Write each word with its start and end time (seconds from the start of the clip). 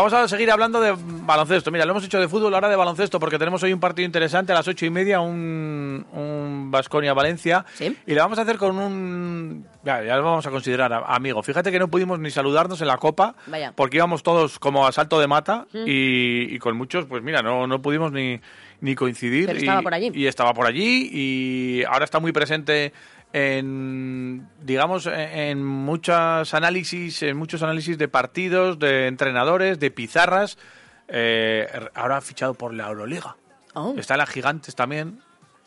Vamos 0.00 0.14
a 0.14 0.26
seguir 0.28 0.50
hablando 0.50 0.80
de 0.80 0.94
baloncesto. 0.96 1.70
Mira, 1.70 1.84
lo 1.84 1.90
hemos 1.90 2.02
hecho 2.02 2.18
de 2.18 2.26
fútbol, 2.26 2.54
ahora 2.54 2.70
de 2.70 2.76
baloncesto, 2.76 3.20
porque 3.20 3.38
tenemos 3.38 3.62
hoy 3.62 3.74
un 3.74 3.80
partido 3.80 4.06
interesante 4.06 4.50
a 4.50 4.54
las 4.54 4.66
ocho 4.66 4.86
y 4.86 4.90
media, 4.90 5.20
un 5.20 6.70
Basconia-Valencia. 6.70 7.66
Sí. 7.74 7.94
Y 8.06 8.14
lo 8.14 8.22
vamos 8.22 8.38
a 8.38 8.42
hacer 8.42 8.56
con 8.56 8.78
un. 8.78 9.66
Ya, 9.84 10.02
ya 10.02 10.16
lo 10.16 10.22
vamos 10.22 10.46
a 10.46 10.50
considerar 10.50 11.04
amigo. 11.06 11.42
Fíjate 11.42 11.70
que 11.70 11.78
no 11.78 11.88
pudimos 11.88 12.18
ni 12.18 12.30
saludarnos 12.30 12.80
en 12.80 12.86
la 12.86 12.96
Copa, 12.96 13.34
Vaya. 13.46 13.74
porque 13.76 13.98
íbamos 13.98 14.22
todos 14.22 14.58
como 14.58 14.86
a 14.86 14.92
salto 14.92 15.20
de 15.20 15.26
mata 15.26 15.66
y, 15.74 16.54
y 16.54 16.58
con 16.60 16.78
muchos, 16.78 17.04
pues 17.04 17.22
mira, 17.22 17.42
no, 17.42 17.66
no 17.66 17.82
pudimos 17.82 18.10
ni, 18.10 18.40
ni 18.80 18.94
coincidir. 18.94 19.46
Pero 19.46 19.58
y, 19.58 19.62
estaba 19.62 19.82
por 19.82 19.92
allí. 19.92 20.10
Y 20.14 20.26
estaba 20.26 20.54
por 20.54 20.66
allí 20.66 21.10
y 21.12 21.84
ahora 21.84 22.06
está 22.06 22.20
muy 22.20 22.32
presente 22.32 22.94
en 23.32 24.48
digamos 24.60 25.06
en- 25.06 25.64
muchos 25.64 26.52
análisis 26.54 27.22
en 27.22 27.36
muchos 27.36 27.62
análisis 27.62 27.96
de 27.98 28.08
partidos 28.08 28.78
de 28.78 29.06
entrenadores 29.06 29.78
de 29.78 29.90
pizarras 29.90 30.58
Eh, 31.12 31.66
ahora 31.96 32.18
ha 32.18 32.20
fichado 32.20 32.54
por 32.54 32.72
la 32.72 32.86
Euroliga. 32.86 33.34
Oh. 33.74 33.94
está 33.98 34.14
en 34.14 34.18
las 34.18 34.30
gigantes 34.30 34.76
también. 34.76 35.18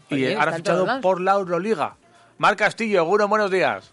Y 0.09 0.31
ahora 0.33 0.51
ha 0.51 0.55
fichado 0.55 1.01
por 1.01 1.19
la 1.19 1.33
Euroliga. 1.33 1.95
Mar 2.37 2.55
Castillo 2.55 3.03
Guro 3.03 3.27
buenos 3.27 3.51
días. 3.51 3.91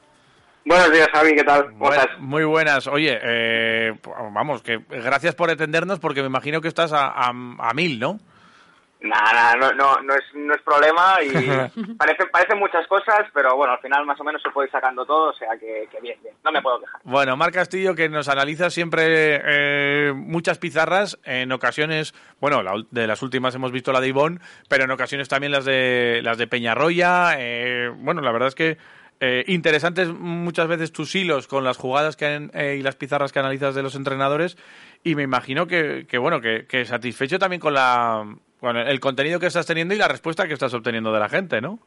Buenos 0.64 0.92
días, 0.92 1.08
Javi, 1.12 1.34
¿qué 1.34 1.42
tal? 1.42 1.64
¿Cómo 1.72 1.78
Buen- 1.86 1.98
estás? 2.00 2.18
muy 2.20 2.44
buenas. 2.44 2.86
Oye 2.86 3.18
eh, 3.20 3.98
vamos 4.32 4.62
que 4.62 4.78
gracias 4.88 5.34
por 5.34 5.50
atendernos 5.50 5.98
porque 5.98 6.20
me 6.20 6.28
imagino 6.28 6.60
que 6.60 6.68
estás 6.68 6.92
a, 6.92 7.08
a- 7.08 7.30
a 7.58 7.74
mil 7.74 7.98
no 7.98 8.20
Nada, 9.02 9.56
no, 9.56 9.72
no, 9.72 9.96
no, 10.02 10.14
es, 10.14 10.24
no 10.34 10.54
es 10.54 10.60
problema 10.60 11.14
y 11.22 11.30
parece, 11.96 12.26
parecen 12.26 12.58
muchas 12.58 12.86
cosas, 12.86 13.20
pero 13.32 13.56
bueno, 13.56 13.72
al 13.72 13.78
final 13.80 14.04
más 14.04 14.20
o 14.20 14.24
menos 14.24 14.42
se 14.42 14.50
puede 14.50 14.66
ir 14.68 14.72
sacando 14.72 15.06
todo, 15.06 15.30
o 15.30 15.32
sea 15.32 15.48
que, 15.58 15.88
que 15.90 16.00
bien, 16.02 16.18
bien, 16.22 16.34
no 16.44 16.52
me 16.52 16.60
puedo 16.60 16.80
quejar. 16.80 17.00
Bueno, 17.04 17.34
Mar 17.36 17.50
Castillo, 17.50 17.94
que 17.94 18.10
nos 18.10 18.28
analiza 18.28 18.68
siempre 18.68 19.40
eh, 19.42 20.12
muchas 20.14 20.58
pizarras, 20.58 21.18
en 21.24 21.50
ocasiones, 21.52 22.12
bueno, 22.40 22.62
la 22.62 22.74
de 22.90 23.06
las 23.06 23.22
últimas 23.22 23.54
hemos 23.54 23.72
visto 23.72 23.90
la 23.90 24.00
de 24.02 24.08
Ivón, 24.08 24.40
pero 24.68 24.84
en 24.84 24.90
ocasiones 24.90 25.28
también 25.28 25.52
las 25.52 25.64
de 25.64 26.20
las 26.22 26.36
de 26.36 26.46
Peñarroya. 26.46 27.36
eh, 27.38 27.90
bueno, 27.96 28.20
la 28.20 28.32
verdad 28.32 28.48
es 28.48 28.54
que 28.54 28.76
eh, 29.20 29.44
interesantes 29.48 30.08
muchas 30.08 30.66
veces 30.68 30.92
tus 30.92 31.14
hilos 31.14 31.46
con 31.46 31.64
las 31.64 31.76
jugadas 31.78 32.16
que 32.16 32.26
han- 32.26 32.50
eh, 32.54 32.76
y 32.78 32.82
las 32.82 32.96
pizarras 32.96 33.32
que 33.32 33.38
analizas 33.38 33.74
de 33.74 33.82
los 33.82 33.94
entrenadores, 33.94 34.58
y 35.04 35.14
me 35.14 35.22
imagino 35.22 35.66
que, 35.66 36.06
que 36.08 36.18
bueno, 36.18 36.40
que, 36.42 36.66
que 36.66 36.84
satisfecho 36.84 37.38
también 37.38 37.60
con 37.60 37.72
la 37.74 38.24
con 38.60 38.76
el 38.76 39.00
contenido 39.00 39.40
que 39.40 39.46
estás 39.46 39.66
teniendo 39.66 39.94
y 39.94 39.98
la 39.98 40.08
respuesta 40.08 40.46
que 40.46 40.52
estás 40.54 40.74
obteniendo 40.74 41.12
de 41.12 41.18
la 41.20 41.28
gente, 41.28 41.60
¿no? 41.60 41.78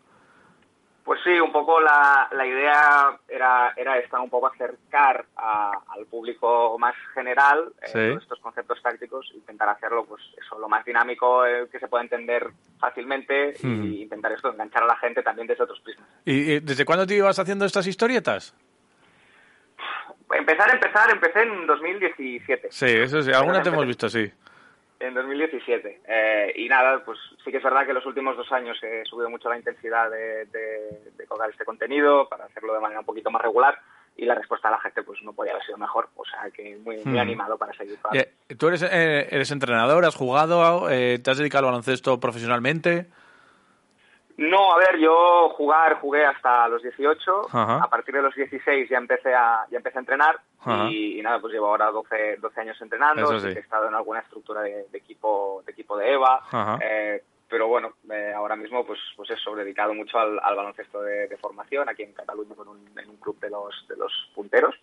Pues 1.06 1.20
sí, 1.26 1.32
un 1.32 1.52
poco 1.52 1.82
la, 1.82 2.30
la 2.32 2.48
idea 2.48 3.20
era, 3.28 3.74
era 3.76 3.98
esta, 3.98 4.22
un 4.22 4.30
poco 4.30 4.48
acercar 4.48 5.26
a- 5.36 5.78
al 5.90 6.06
público 6.06 6.78
más 6.80 6.96
general 7.14 7.74
eh, 7.82 7.88
Sí. 7.88 7.94
todos 8.10 8.24
estos 8.24 8.40
conceptos 8.40 8.82
tácticos, 8.82 9.30
intentar 9.36 9.68
hacerlo 9.68 10.06
pues 10.06 10.22
eso, 10.42 10.58
lo 10.58 10.70
más 10.70 10.86
dinámico 10.86 11.46
eh, 11.46 11.68
que 11.70 11.78
se 11.80 11.90
pueda 11.90 12.04
entender 12.04 12.48
fácilmente 12.80 13.54
Hmm. 13.62 13.84
y 13.84 14.04
intentar 14.04 14.32
esto, 14.32 14.50
enganchar 14.52 14.84
a 14.84 14.88
la 14.88 14.96
gente 14.98 15.22
también 15.22 15.46
desde 15.46 15.64
otros 15.66 15.82
prismas. 15.82 16.08
¿Y, 16.24 16.54
y 16.54 16.60
desde 16.62 16.86
cuándo 16.86 17.06
te 17.06 17.16
ibas 17.16 17.38
haciendo 17.38 17.66
estas 17.66 17.86
historietas? 17.86 18.56
Empezar, 20.34 20.74
empezar, 20.74 21.12
empecé 21.12 21.42
en 21.44 21.68
2017. 21.68 22.70
Sí, 22.72 22.86
eso 22.88 23.22
sí, 23.22 23.32
alguna 23.34 23.62
te 23.62 23.70
hemos 23.70 23.86
visto, 23.86 24.10
sí. 24.10 24.32
En 25.00 25.14
2017. 25.14 26.02
Eh, 26.08 26.54
y 26.56 26.70
nada, 26.70 27.04
pues 27.04 27.20
sí 27.44 27.52
que 27.52 27.58
es 27.58 27.64
verdad 27.64 27.84
que 27.84 27.90
en 27.90 27.96
los 27.96 28.06
últimos 28.06 28.38
dos 28.38 28.50
años 28.52 28.78
he 28.84 29.04
subido 29.06 29.30
mucho 29.30 29.50
la 29.50 29.58
intensidad 29.58 30.10
de, 30.10 30.46
de, 30.46 31.12
de 31.18 31.26
colgar 31.28 31.50
este 31.50 31.66
contenido 31.66 32.30
para 32.30 32.46
hacerlo 32.46 32.74
de 32.74 32.80
manera 32.80 33.02
un 33.02 33.06
poquito 33.06 33.30
más 33.30 33.42
regular 33.42 33.78
y 34.16 34.26
la 34.26 34.36
respuesta 34.36 34.70
de 34.70 34.76
la 34.76 34.82
gente 34.82 35.04
pues 35.04 35.22
no 35.24 35.34
podía 35.34 35.52
haber 35.54 35.66
sido 35.66 35.78
mejor. 35.78 36.08
O 36.16 36.24
sea 36.24 36.50
que 36.52 36.78
muy, 36.78 36.98
muy 37.04 37.18
Hmm. 37.18 37.22
animado 37.22 37.58
para 37.58 37.74
seguir. 37.74 37.98
con- 38.00 38.16
Eh, 38.16 38.32
Tú 38.58 38.68
eres, 38.68 38.84
eh, 38.84 39.28
eres 39.32 39.52
entrenador, 39.52 40.06
has 40.06 40.16
jugado, 40.16 40.90
eh, 40.90 41.20
te 41.20 41.32
has 41.32 41.38
dedicado 41.38 41.66
al 41.66 41.72
baloncesto 41.72 42.20
profesionalmente. 42.20 43.08
No, 44.38 44.74
a 44.74 44.78
ver, 44.80 44.98
yo 45.00 45.50
jugar 45.50 46.00
jugué 46.00 46.26
hasta 46.26 46.68
los 46.68 46.82
18. 46.82 47.48
Ajá. 47.52 47.84
A 47.84 47.90
partir 47.90 48.16
de 48.16 48.22
los 48.22 48.34
16 48.34 48.90
ya 48.90 48.98
empecé 48.98 49.34
a, 49.34 49.66
ya 49.70 49.78
empecé 49.78 50.00
a 50.00 50.02
entrenar 50.02 50.40
y, 50.90 51.20
y 51.20 51.22
nada, 51.22 51.40
pues 51.40 51.54
llevo 51.54 51.68
ahora 51.68 51.92
12, 51.92 52.38
12 52.38 52.62
años 52.62 52.82
entrenando. 52.82 53.40
Sí 53.40 53.48
He 53.48 53.60
estado 53.60 53.88
en 53.88 53.94
alguna 53.94 54.22
estructura 54.22 54.62
de, 54.62 54.88
de 54.92 54.98
equipo 54.98 55.62
de 55.66 55.72
equipo 55.72 55.98
de 55.98 56.14
EVA. 56.14 56.80
Eh, 56.84 57.24
pero 57.48 57.68
bueno, 57.68 57.94
eh, 58.12 58.34
ahora 58.36 58.56
mismo 58.56 58.84
pues 58.84 59.00
pues 59.16 59.30
eso, 59.30 59.56
dedicado 59.56 59.94
mucho 59.94 60.18
al, 60.18 60.40
al 60.42 60.56
baloncesto 60.56 61.02
de, 61.04 61.28
de 61.28 61.38
formación 61.38 61.88
aquí 61.88 62.02
en 62.02 62.14
Cataluña 62.14 62.56
con 62.56 62.68
un, 62.70 62.90
en 62.98 63.10
un 63.10 63.18
club 63.18 63.40
de 63.40 63.52
los 63.52 63.86
de 63.88 63.96
los 63.98 64.12
punteros. 64.34 64.74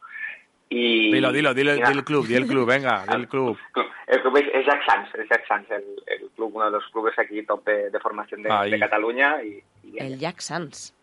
Y, 0.69 1.11
Dilo, 1.13 1.33
dilo, 1.33 1.53
dilo, 1.53 1.75
nada. 1.75 1.89
del 1.89 2.05
club, 2.05 2.29
di 2.29 2.37
el 2.37 2.47
club, 2.47 2.69
venga, 2.69 3.05
club. 3.29 3.59
El 3.75 3.90
club 4.31 4.37
es, 4.39 4.55
es 4.55 4.67
Jack 4.67 4.85
Sanz, 4.87 5.15
es 5.15 5.29
Jack 5.29 5.47
Sanz, 5.47 5.71
el, 5.71 5.85
el 6.07 6.29
club, 6.31 6.53
uno 6.55 6.67
de 6.67 6.71
los 6.73 6.85
clubes 6.91 7.19
aquí 7.19 7.43
top 7.45 7.65
de, 7.65 7.91
de 7.91 8.01
formación 8.01 8.43
de, 8.43 8.79
Cataluña. 8.79 9.43
Y. 9.43 9.63
El 9.97 10.19
Jack 10.19 10.41
Sands. 10.41 10.95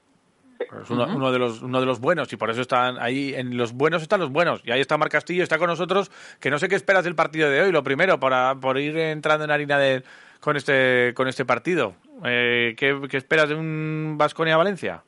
Es 0.60 0.90
uno, 0.90 1.06
uno 1.06 1.32
de 1.32 1.38
los, 1.38 1.62
uno 1.62 1.80
de 1.80 1.86
los 1.86 2.00
buenos 2.00 2.34
y 2.34 2.36
por 2.36 2.50
eso 2.50 2.62
están 2.62 2.98
ahí, 3.00 3.36
en 3.36 3.56
los 3.58 3.74
buenos 3.74 4.02
están 4.02 4.20
los 4.20 4.32
buenos. 4.32 4.62
Y 4.66 4.72
ahí 4.72 4.82
está 4.82 4.98
Mar 4.98 5.10
Castillo, 5.10 5.44
está 5.44 5.60
con 5.60 5.68
nosotros, 5.68 6.10
que 6.40 6.50
no 6.50 6.58
sé 6.58 6.68
qué 6.68 6.74
esperas 6.76 7.04
del 7.04 7.14
partido 7.14 7.50
de 7.52 7.62
hoy, 7.62 7.72
lo 7.72 7.84
primero, 7.84 8.20
para, 8.20 8.56
por 8.56 8.80
ir 8.80 8.98
entrando 8.98 9.46
en 9.46 9.52
harina 9.52 9.78
de, 9.78 10.02
con, 10.40 10.58
este, 10.58 11.14
con 11.16 11.28
este 11.28 11.46
partido. 11.46 11.94
Eh, 12.26 12.74
¿qué, 12.76 13.00
qué 13.08 13.18
esperas 13.18 13.50
de 13.50 13.56
un 13.56 14.16
Vasconia-Valencia? 14.18 15.04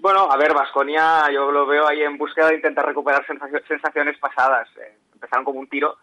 Bueno, 0.00 0.28
a 0.30 0.36
ver, 0.36 0.52
Vasconia 0.52 1.30
yo 1.32 1.50
lo 1.50 1.64
veo 1.66 1.88
ahí 1.88 2.02
en 2.02 2.18
búsqueda 2.18 2.48
de 2.48 2.56
intentar 2.56 2.84
recuperar 2.84 3.24
sensacio- 3.26 3.62
sensaciones 3.66 4.18
pasadas. 4.18 4.68
Eh, 4.76 4.96
empezaron 5.14 5.46
como 5.46 5.60
un 5.60 5.68
tiro 5.68 5.96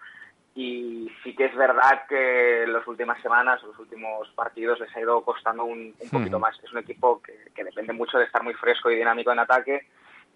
y 0.59 1.09
sí 1.23 1.33
que 1.37 1.45
es 1.45 1.55
verdad 1.55 2.05
que 2.09 2.63
en 2.63 2.73
las 2.73 2.85
últimas 2.85 3.21
semanas, 3.21 3.63
los 3.63 3.79
últimos 3.79 4.27
partidos 4.35 4.77
les 4.81 4.93
ha 4.93 4.99
ido 4.99 5.23
costando 5.23 5.63
un, 5.63 5.95
un 5.97 6.09
poquito 6.09 6.35
Ujú. 6.35 6.39
más. 6.39 6.59
Es 6.61 6.73
un 6.73 6.79
equipo 6.79 7.21
que, 7.21 7.33
que 7.55 7.63
depende 7.63 7.93
mucho 7.93 8.17
de 8.17 8.25
estar 8.25 8.43
muy 8.43 8.53
fresco 8.55 8.91
y 8.91 8.97
dinámico 8.97 9.31
en 9.31 9.39
ataque 9.39 9.87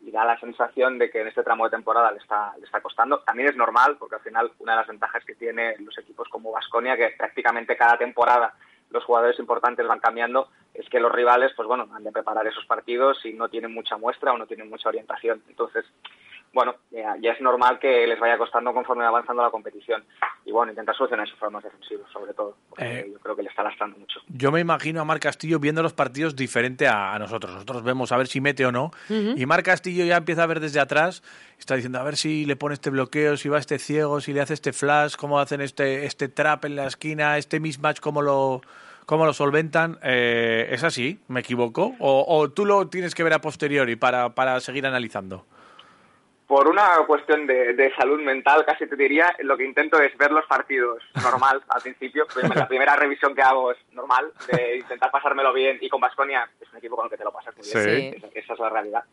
y 0.01 0.11
da 0.11 0.23
la 0.23 0.39
sensación 0.39 0.97
de 0.97 1.11
que 1.11 1.19
en 1.19 1.27
este 1.27 1.43
tramo 1.43 1.65
de 1.65 1.71
temporada 1.71 2.09
le 2.13 2.19
está, 2.19 2.53
le 2.57 2.63
está 2.63 2.79
costando. 2.79 3.19
También 3.19 3.49
es 3.49 3.57
normal 3.57 3.97
porque 3.99 4.15
al 4.15 4.21
final 4.21 4.49
una 4.59 4.71
de 4.71 4.77
las 4.77 4.87
ventajas 4.87 5.25
que 5.25 5.35
tienen 5.35 5.85
los 5.85 5.97
equipos 5.97 6.29
como 6.29 6.53
Vasconia, 6.53 6.95
que 6.95 7.09
prácticamente 7.17 7.75
cada 7.75 7.97
temporada 7.97 8.53
los 8.91 9.03
jugadores 9.03 9.37
importantes 9.39 9.85
van 9.85 9.99
cambiando, 9.99 10.47
es 10.73 10.87
que 10.87 11.01
los 11.01 11.11
rivales, 11.11 11.51
pues 11.53 11.67
bueno, 11.67 11.89
han 11.93 12.03
de 12.05 12.13
preparar 12.13 12.47
esos 12.47 12.65
partidos 12.65 13.25
y 13.25 13.33
no 13.33 13.49
tienen 13.49 13.73
mucha 13.73 13.97
muestra 13.97 14.31
o 14.31 14.37
no 14.37 14.47
tienen 14.47 14.69
mucha 14.69 14.87
orientación. 14.87 15.43
Entonces, 15.49 15.83
bueno, 16.53 16.75
ya, 16.91 17.15
ya 17.21 17.31
es 17.31 17.41
normal 17.41 17.79
que 17.79 18.05
les 18.07 18.19
vaya 18.19 18.37
costando 18.37 18.73
conforme 18.73 19.03
va 19.03 19.09
avanzando 19.09 19.41
la 19.41 19.49
competición. 19.49 20.03
Y 20.45 20.51
bueno, 20.51 20.71
intentar 20.71 20.95
solucionar 20.95 21.25
esos 21.25 21.39
problemas 21.39 21.63
defensivos, 21.63 22.09
sobre 22.11 22.33
todo, 22.33 22.55
porque 22.69 22.99
Eh, 22.99 23.09
yo 23.11 23.19
creo 23.19 23.35
que 23.35 23.43
le 23.43 23.49
está 23.49 23.63
lastrando 23.63 23.97
mucho. 23.97 24.19
Yo 24.27 24.51
me 24.51 24.59
imagino 24.59 25.01
a 25.01 25.05
Mar 25.05 25.19
Castillo 25.19 25.59
viendo 25.59 25.81
los 25.81 25.93
partidos 25.93 26.35
diferente 26.35 26.87
a, 26.87 27.13
a 27.13 27.19
nosotros. 27.19 27.53
Nosotros 27.53 27.83
vemos 27.83 28.11
a 28.11 28.17
ver 28.17 28.27
si 28.27 28.39
mete 28.41 28.65
o 28.65 28.71
no. 28.71 28.91
Y 29.09 29.45
Mar 29.45 29.63
Castillo 29.63 30.05
ya 30.05 30.17
empieza 30.17 30.43
a 30.43 30.45
ver 30.47 30.59
desde 30.59 30.79
atrás. 30.79 31.23
Está 31.57 31.75
diciendo 31.75 31.99
a 31.99 32.03
ver 32.03 32.17
si 32.17 32.45
le 32.45 32.55
pone 32.55 32.73
este 32.73 32.89
bloqueo, 32.89 33.37
si 33.37 33.49
va 33.49 33.57
este 33.57 33.79
ciego, 33.79 34.19
si 34.21 34.33
le 34.33 34.41
hace 34.41 34.53
este 34.53 34.73
flash, 34.73 35.15
cómo 35.15 35.39
hacen 35.39 35.61
este, 35.61 36.05
este 36.05 36.27
trap 36.27 36.65
en 36.65 36.75
la 36.75 36.85
esquina, 36.87 37.37
este 37.37 37.59
mismatch, 37.59 37.99
cómo 37.99 38.21
lo, 38.21 38.61
cómo 39.05 39.25
lo 39.25 39.33
solventan. 39.33 39.97
Eh, 40.03 40.67
¿Es 40.71 40.83
así? 40.83 41.19
¿Me 41.29 41.39
equivoco? 41.39 41.95
¿O, 41.99 42.25
o 42.27 42.51
tú 42.51 42.65
lo 42.65 42.87
tienes 42.89 43.15
que 43.15 43.23
ver 43.23 43.33
a 43.33 43.39
posteriori 43.39 43.95
para, 43.95 44.35
para 44.35 44.59
seguir 44.59 44.85
analizando? 44.85 45.45
Por 46.47 46.67
una 46.67 46.97
cuestión 47.07 47.47
de, 47.47 47.73
de 47.73 47.95
salud 47.95 48.21
mental, 48.21 48.65
casi 48.65 48.85
te 48.87 48.95
diría, 48.95 49.35
lo 49.39 49.57
que 49.57 49.65
intento 49.65 49.99
es 49.99 50.15
ver 50.17 50.31
los 50.31 50.45
partidos 50.45 51.01
normal 51.23 51.63
al 51.69 51.81
principio. 51.81 52.25
Pues 52.33 52.53
La 52.55 52.67
primera 52.67 52.95
revisión 52.95 53.33
que 53.33 53.41
hago 53.41 53.71
es 53.71 53.77
normal, 53.91 54.31
de 54.51 54.77
intentar 54.77 55.11
pasármelo 55.11 55.53
bien. 55.53 55.77
Y 55.81 55.89
con 55.89 56.01
Basconia 56.01 56.49
es 56.59 56.69
un 56.71 56.77
equipo 56.77 56.95
con 56.95 57.05
el 57.05 57.11
que 57.11 57.17
te 57.17 57.23
lo 57.23 57.31
pasas 57.31 57.55
muy 57.57 57.65
bien. 57.65 58.11
Sí. 58.11 58.17
Esa, 58.17 58.27
esa 58.33 58.53
es 58.53 58.59
la 58.59 58.69
realidad. 58.69 59.03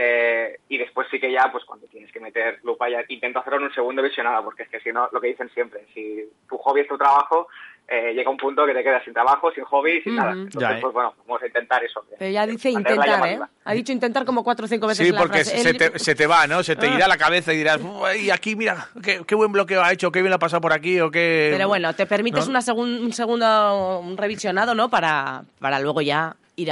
Eh, 0.00 0.60
y 0.68 0.78
después 0.78 1.08
sí 1.10 1.18
que 1.18 1.32
ya, 1.32 1.50
pues 1.50 1.64
cuando 1.64 1.88
tienes 1.88 2.12
que 2.12 2.20
meter 2.20 2.60
lupa, 2.62 2.88
ya 2.88 3.02
intento 3.08 3.40
hacerlo 3.40 3.58
en 3.58 3.64
un 3.64 3.74
segundo 3.74 4.00
visionado, 4.00 4.44
porque 4.44 4.62
es 4.62 4.68
que 4.68 4.78
si 4.78 4.92
no, 4.92 5.08
lo 5.10 5.20
que 5.20 5.26
dicen 5.26 5.50
siempre, 5.50 5.86
si 5.92 6.22
tu 6.48 6.56
hobby 6.56 6.82
es 6.82 6.86
tu 6.88 6.96
trabajo, 6.96 7.48
eh, 7.88 8.12
llega 8.14 8.30
un 8.30 8.36
punto 8.36 8.64
que 8.64 8.74
te 8.74 8.84
quedas 8.84 9.02
sin 9.02 9.12
trabajo, 9.12 9.50
sin 9.50 9.64
hobby, 9.64 10.00
sin 10.02 10.14
nada. 10.14 10.34
Entonces, 10.34 10.78
pues 10.80 10.94
bueno, 10.94 11.14
vamos 11.26 11.42
a 11.42 11.46
intentar 11.48 11.82
eso. 11.82 12.04
Pero 12.16 12.30
ya 12.30 12.46
dice 12.46 12.70
intentar, 12.70 13.26
¿eh? 13.28 13.40
Ha 13.64 13.72
dicho 13.72 13.90
intentar 13.90 14.24
como 14.24 14.44
cuatro 14.44 14.66
o 14.66 14.68
cinco 14.68 14.86
veces. 14.86 15.04
Sí, 15.04 15.12
porque 15.12 15.44
Se, 15.44 15.74
te, 15.74 15.98
se, 15.98 16.14
te, 16.14 16.26
va, 16.28 16.46
¿no? 16.46 16.62
Se 16.62 16.76
te 16.76 16.86
ah. 16.86 16.94
irá 16.94 17.08
la 17.08 17.18
cabeza 17.18 17.52
y 17.52 17.56
dirás, 17.56 17.80
y 18.20 18.30
aquí 18.30 18.54
mira, 18.54 18.86
qué, 19.02 19.22
qué, 19.26 19.34
buen 19.34 19.50
bloqueo 19.50 19.82
ha 19.82 19.92
hecho, 19.92 20.12
qué 20.12 20.20
bien 20.20 20.30
lo 20.30 20.36
ha 20.36 20.38
pasado 20.38 20.60
por 20.60 20.72
aquí, 20.72 21.00
o 21.00 21.10
qué... 21.10 21.48
Pero 21.50 21.66
bueno, 21.66 21.92
te 21.92 22.06
permites 22.06 22.46
una 22.46 22.60
un 22.72 23.12
segundo 23.12 23.98
un 23.98 24.16
revisionado, 24.16 24.76
¿no? 24.76 24.88
Para, 24.90 25.42
para 25.58 25.80
luego 25.80 26.02
ya 26.02 26.36
ir 26.54 26.70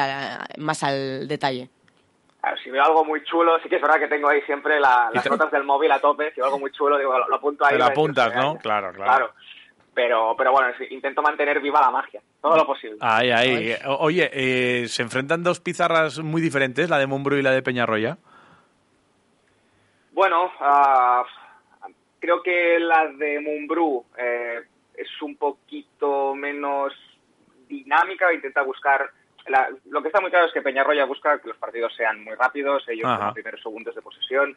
más 0.58 0.84
al 0.84 1.26
detalle. 1.26 1.70
Si 2.62 2.70
veo 2.70 2.84
algo 2.84 3.04
muy 3.04 3.22
chulo, 3.24 3.58
sí 3.62 3.68
que 3.68 3.76
es 3.76 3.82
verdad 3.82 3.98
que 3.98 4.08
tengo 4.08 4.28
ahí 4.28 4.40
siempre 4.42 4.78
las 4.78 5.28
notas 5.28 5.50
del 5.50 5.64
móvil 5.64 5.90
a 5.90 5.98
tope. 5.98 6.30
Si 6.30 6.36
veo 6.36 6.46
algo 6.46 6.58
muy 6.58 6.70
chulo, 6.70 6.98
digo, 6.98 7.18
lo, 7.18 7.34
apunto 7.34 7.64
ahí. 7.64 7.72
Te 7.72 7.78
lo 7.78 7.86
apuntas, 7.86 8.34
¿no? 8.34 8.56
Claro, 8.58 8.92
claro. 8.92 9.32
Pero, 9.94 10.34
pero 10.36 10.52
bueno, 10.52 10.68
intento 10.90 11.22
mantener 11.22 11.60
viva 11.60 11.80
la 11.80 11.90
magia, 11.90 12.20
todo 12.42 12.54
lo 12.54 12.66
posible. 12.66 12.98
Ahí, 13.00 13.30
ahí. 13.30 13.74
Oye, 13.98 14.30
eh, 14.32 14.88
¿se 14.88 15.02
enfrentan 15.02 15.42
dos 15.42 15.58
pizarras 15.60 16.18
muy 16.18 16.42
diferentes, 16.42 16.90
la 16.90 16.98
de 16.98 17.06
Mumbrú 17.06 17.36
y 17.36 17.42
la 17.42 17.52
de 17.52 17.62
Peñarroya? 17.62 18.18
Bueno, 20.12 20.52
uh, 20.60 21.24
creo 22.18 22.42
que 22.42 22.78
la 22.78 23.08
de 23.08 23.40
Mumbrú 23.40 24.04
eh, 24.18 24.60
es 24.94 25.22
un 25.22 25.36
poquito 25.36 26.34
menos 26.34 26.92
dinámica, 27.66 28.32
intenta 28.32 28.62
buscar 28.62 29.10
lo 29.84 30.02
que 30.02 30.08
está 30.08 30.20
muy 30.20 30.30
claro 30.30 30.46
es 30.46 30.52
que 30.52 30.62
Peñarroya 30.62 31.04
busca 31.04 31.38
que 31.38 31.48
los 31.48 31.56
partidos 31.56 31.94
sean 31.96 32.22
muy 32.24 32.34
rápidos, 32.34 32.88
ellos 32.88 33.08
en 33.10 33.24
los 33.24 33.34
primeros 33.34 33.62
segundos 33.62 33.94
de 33.94 34.02
posesión, 34.02 34.56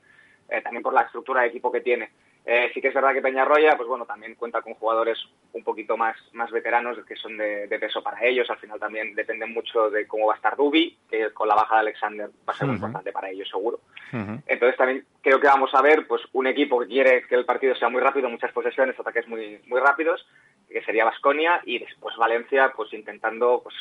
eh, 0.49 0.61
también 0.61 0.83
por 0.83 0.93
la 0.93 1.01
estructura 1.01 1.41
de 1.41 1.47
equipo 1.47 1.71
que 1.71 1.81
tiene. 1.81 2.09
Eh, 2.45 2.71
sí 2.73 2.81
que 2.81 2.87
es 2.87 2.93
verdad 2.93 3.13
que 3.13 3.21
Peñarroya, 3.21 3.75
pues 3.77 3.87
bueno, 3.87 4.05
también 4.05 4.33
cuenta 4.35 4.61
con 4.61 4.73
jugadores 4.73 5.19
un 5.53 5.63
poquito 5.63 5.97
más, 5.97 6.15
más 6.33 6.49
veteranos 6.49 6.97
que 7.05 7.15
son 7.15 7.37
de, 7.37 7.67
peso 7.79 8.01
para 8.01 8.23
ellos. 8.25 8.49
Al 8.49 8.57
final 8.57 8.79
también 8.79 9.13
depende 9.13 9.45
mucho 9.45 9.89
de 9.91 10.07
cómo 10.07 10.27
va 10.27 10.33
a 10.33 10.37
estar 10.37 10.55
Dubi, 10.55 10.97
que 11.09 11.31
con 11.31 11.47
la 11.47 11.55
baja 11.55 11.75
de 11.75 11.81
Alexander 11.81 12.27
va 12.27 12.53
a 12.53 12.57
ser 12.57 12.67
muy 12.67 12.77
importante 12.77 13.11
para 13.11 13.29
ellos, 13.29 13.47
seguro. 13.49 13.79
Entonces 14.11 14.75
también 14.75 15.05
creo 15.21 15.39
que 15.39 15.45
vamos 15.45 15.69
a 15.75 15.83
ver 15.83 16.07
pues 16.07 16.23
un 16.33 16.47
equipo 16.47 16.79
que 16.79 16.87
quiere 16.87 17.27
que 17.27 17.35
el 17.35 17.45
partido 17.45 17.75
sea 17.75 17.89
muy 17.89 18.01
rápido, 18.01 18.27
muchas 18.27 18.51
posesiones, 18.51 18.99
ataques 18.99 19.27
muy, 19.27 19.61
muy 19.67 19.79
rápidos, 19.79 20.25
que 20.67 20.81
sería 20.83 21.05
Vasconia, 21.05 21.61
y 21.65 21.77
después 21.77 22.15
Valencia, 22.17 22.73
pues 22.75 22.91
intentando 22.93 23.61
pues 23.61 23.75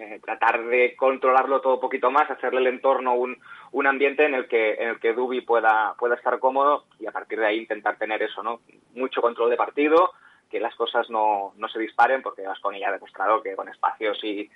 eh, 0.00 0.18
tratar 0.24 0.64
de 0.64 0.96
controlarlo 0.96 1.60
todo 1.60 1.74
un 1.74 1.80
poquito 1.80 2.10
más, 2.10 2.30
hacerle 2.30 2.60
el 2.60 2.68
entorno 2.68 3.14
un, 3.14 3.36
un 3.72 3.86
ambiente 3.86 4.24
en 4.24 4.32
el 4.32 4.48
que 4.48 4.72
en 4.74 4.88
el 4.88 4.98
que 4.98 5.12
Dubi 5.12 5.42
pueda 5.42 5.94
pueda 5.98 6.14
estar 6.14 6.38
cómodo 6.38 6.84
y 6.98 7.06
a 7.06 7.12
partir 7.12 7.38
de 7.38 7.46
ahí 7.46 7.58
intentar 7.58 7.98
tener 7.98 8.22
eso, 8.22 8.42
¿no? 8.42 8.60
Mucho 8.94 9.20
control 9.20 9.50
de 9.50 9.58
partido, 9.58 10.12
que 10.50 10.58
las 10.58 10.74
cosas 10.74 11.10
no, 11.10 11.52
no 11.58 11.68
se 11.68 11.78
disparen, 11.78 12.22
porque 12.22 12.46
Vasconia 12.46 12.80
ya 12.80 12.88
ha 12.88 12.92
demostrado 12.92 13.42
que 13.42 13.54
con 13.54 13.68
espacios 13.68 14.18
y, 14.24 14.50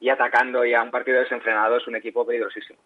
y 0.00 0.08
atacando 0.08 0.64
y 0.64 0.74
a 0.74 0.82
un 0.82 0.90
partido 0.90 1.20
desenfrenado 1.20 1.76
es 1.76 1.86
un 1.86 1.94
equipo 1.94 2.26
peligrosísimo. 2.26 2.80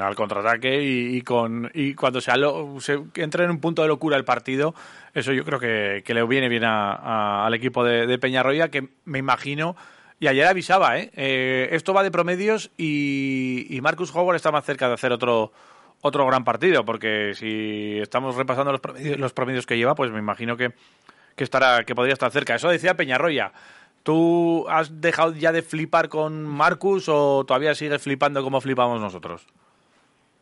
Al 0.00 0.16
contraataque 0.16 0.82
y, 0.82 1.22
con 1.22 1.70
y 1.72 1.94
cuando 1.94 2.20
se, 2.20 2.32
se, 2.80 2.98
entra 3.14 3.44
en 3.44 3.50
un 3.50 3.60
punto 3.60 3.82
de 3.82 3.88
locura 3.88 4.16
el 4.16 4.24
partido, 4.24 4.74
eso 5.14 5.32
yo 5.32 5.44
creo 5.44 5.60
que, 5.60 6.02
que 6.04 6.14
le 6.14 6.26
viene 6.26 6.48
bien 6.48 6.64
a, 6.64 7.46
al 7.46 7.54
equipo 7.54 7.84
de 7.84 8.18
Peñarroya, 8.18 8.72
que 8.72 8.88
me 9.04 9.20
imagino 9.20 9.76
y 10.24 10.26
ayer 10.26 10.46
avisaba, 10.46 10.96
¿eh? 10.96 11.10
¿eh? 11.16 11.68
esto 11.72 11.92
va 11.92 12.02
de 12.02 12.10
promedios 12.10 12.70
y, 12.78 13.78
Marcus 13.82 14.10
Howard 14.16 14.36
está 14.36 14.50
más 14.50 14.64
cerca 14.64 14.88
de 14.88 14.94
hacer 14.94 15.12
otro 15.12 15.52
otro 16.00 16.26
gran 16.26 16.44
partido, 16.44 16.82
porque 16.82 17.34
si 17.34 17.98
estamos 18.00 18.34
repasando 18.34 18.72
los 18.72 18.80
promedios, 18.80 19.18
los 19.18 19.34
promedios 19.34 19.66
que 19.66 19.76
lleva, 19.76 19.94
pues 19.94 20.10
me 20.10 20.18
imagino 20.18 20.56
que, 20.56 20.72
que, 21.36 21.44
estará, 21.44 21.84
que 21.84 21.94
podría 21.94 22.14
estar 22.14 22.30
cerca. 22.30 22.54
Eso 22.54 22.70
decía 22.70 22.94
Peñarroya. 22.94 23.52
¿Tú 24.02 24.64
has 24.70 25.02
dejado 25.02 25.34
ya 25.34 25.52
de 25.52 25.60
flipar 25.60 26.08
con 26.08 26.46
Marcus 26.46 27.06
o 27.10 27.44
todavía 27.44 27.74
sigues 27.74 28.02
flipando 28.02 28.42
como 28.42 28.62
flipamos 28.62 29.02
nosotros? 29.02 29.46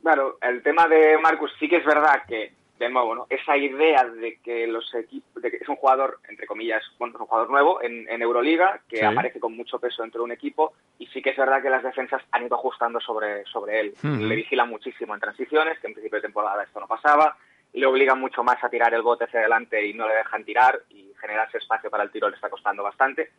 Claro, 0.01 0.39
el 0.43 0.63
tema 0.63 0.87
de 0.87 1.19
Marcus 1.19 1.51
sí 1.59 1.69
que 1.69 1.79
es 1.79 1.85
verdad 1.85 2.23
que 2.29 2.53
de 2.83 2.91
nuevo, 2.91 3.15
¿no? 3.15 3.27
esa 3.31 3.57
idea 3.57 4.05
de 4.05 4.39
que 4.39 4.67
los 4.67 4.93
equipos, 4.95 5.43
de 5.43 5.51
que 5.51 5.59
es 5.59 5.69
un 5.69 5.77
jugador, 5.77 6.19
entre 6.29 6.47
comillas, 6.47 6.83
bueno, 6.99 7.15
es 7.15 7.21
un 7.21 7.27
jugador 7.27 7.51
nuevo 7.51 7.83
en, 7.83 8.07
Euroliga, 8.21 8.81
que 8.89 9.05
aparece 9.05 9.41
con 9.41 9.57
mucho 9.57 9.79
peso 9.79 10.03
dentro 10.03 10.21
de 10.21 10.25
un 10.25 10.33
equipo, 10.33 10.73
y 10.99 11.07
sí 11.07 11.23
que 11.23 11.31
es 11.31 11.37
verdad 11.37 11.63
que 11.63 11.71
las 11.71 11.83
defensas 11.83 12.23
han 12.31 12.45
ido 12.45 12.57
ajustando 12.57 13.01
sobre, 13.01 13.45
sobre 13.47 13.81
él. 13.81 13.95
Le 14.03 14.37
vigilan 14.37 14.69
muchísimo 14.69 15.15
en 15.15 15.21
transiciones, 15.21 15.79
que 15.79 15.87
en 15.87 15.95
principio 15.95 16.17
de 16.17 16.23
temporada 16.23 16.63
esto 16.63 16.81
no 16.81 16.87
pasaba, 16.87 17.37
le 17.73 17.87
obligan 17.87 18.21
mucho 18.21 18.43
más 18.43 18.63
a 18.63 18.69
tirar 18.69 18.93
el 18.95 19.03
bote 19.03 19.25
hacia 19.25 19.41
adelante 19.41 19.85
y 19.87 19.95
no 19.95 20.07
le 20.09 20.15
dejan 20.15 20.45
tirar, 20.45 20.81
y 20.91 21.13
generarse 21.21 21.59
espacio 21.59 21.91
para 21.91 22.05
el 22.05 22.11
tiro 22.11 22.29
le 22.29 22.37
está 22.37 22.51
costando 22.51 22.83
bastante. 22.83 23.31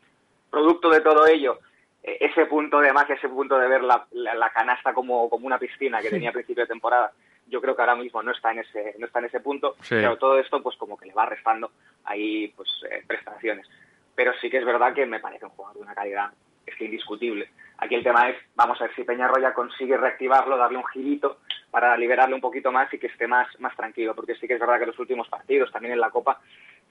Producto 0.49 0.89
de 0.89 1.01
todo 1.01 1.27
ello, 1.27 1.59
e, 2.01 2.17
ese 2.19 2.45
punto 2.45 2.79
de 2.79 2.93
más, 2.93 3.09
ese 3.09 3.29
punto 3.29 3.57
de 3.57 3.67
ver 3.67 3.83
la, 3.83 4.05
la, 4.11 4.49
canasta 4.51 4.93
como, 4.93 5.29
como 5.29 5.47
una 5.47 5.59
piscina 5.59 6.01
que 6.01 6.09
tenía 6.09 6.29
a 6.29 6.33
principio 6.33 6.63
de 6.63 6.69
temporada, 6.69 7.11
yo 7.47 7.61
creo 7.61 7.75
que 7.75 7.81
ahora 7.81 7.95
mismo 7.95 8.21
no 8.23 8.31
está 8.31 8.51
en 8.51 8.59
ese, 8.59 8.95
no 8.97 9.05
está 9.05 9.19
en 9.19 9.25
ese 9.25 9.39
punto, 9.39 9.75
pero 9.89 10.17
todo 10.17 10.39
esto 10.39 10.61
pues 10.61 10.75
como 10.77 10.97
que 10.97 11.05
le 11.05 11.13
va 11.13 11.25
restando 11.25 11.71
ahí 12.05 12.47
pues 12.55 12.69
eh, 12.89 13.03
prestaciones. 13.05 13.67
Pero 14.15 14.33
sí 14.41 14.49
que 14.49 14.57
es 14.57 14.65
verdad 14.65 14.93
que 14.93 15.05
me 15.05 15.19
parece 15.19 15.45
un 15.45 15.51
jugador 15.51 15.77
de 15.77 15.81
una 15.83 15.95
calidad 15.95 16.31
es 16.65 16.75
que 16.75 16.85
indiscutible. 16.85 17.49
Aquí 17.77 17.95
el 17.95 18.03
tema 18.03 18.29
es, 18.29 18.37
vamos 18.55 18.79
a 18.79 18.85
ver 18.85 18.95
si 18.95 19.03
Peñarroya 19.03 19.53
consigue 19.53 19.97
reactivarlo, 19.97 20.57
darle 20.57 20.77
un 20.77 20.85
girito 20.85 21.39
para 21.71 21.97
liberarle 21.97 22.35
un 22.35 22.41
poquito 22.41 22.71
más 22.71 22.93
y 22.93 22.99
que 22.99 23.07
esté 23.07 23.27
más, 23.27 23.47
más 23.59 23.75
tranquilo, 23.75 24.15
porque 24.15 24.35
sí 24.35 24.47
que 24.47 24.53
es 24.53 24.59
verdad 24.59 24.79
que 24.79 24.85
los 24.85 24.99
últimos 24.99 25.27
partidos, 25.27 25.71
también 25.71 25.93
en 25.93 25.99
la 25.99 26.11
Copa, 26.11 26.39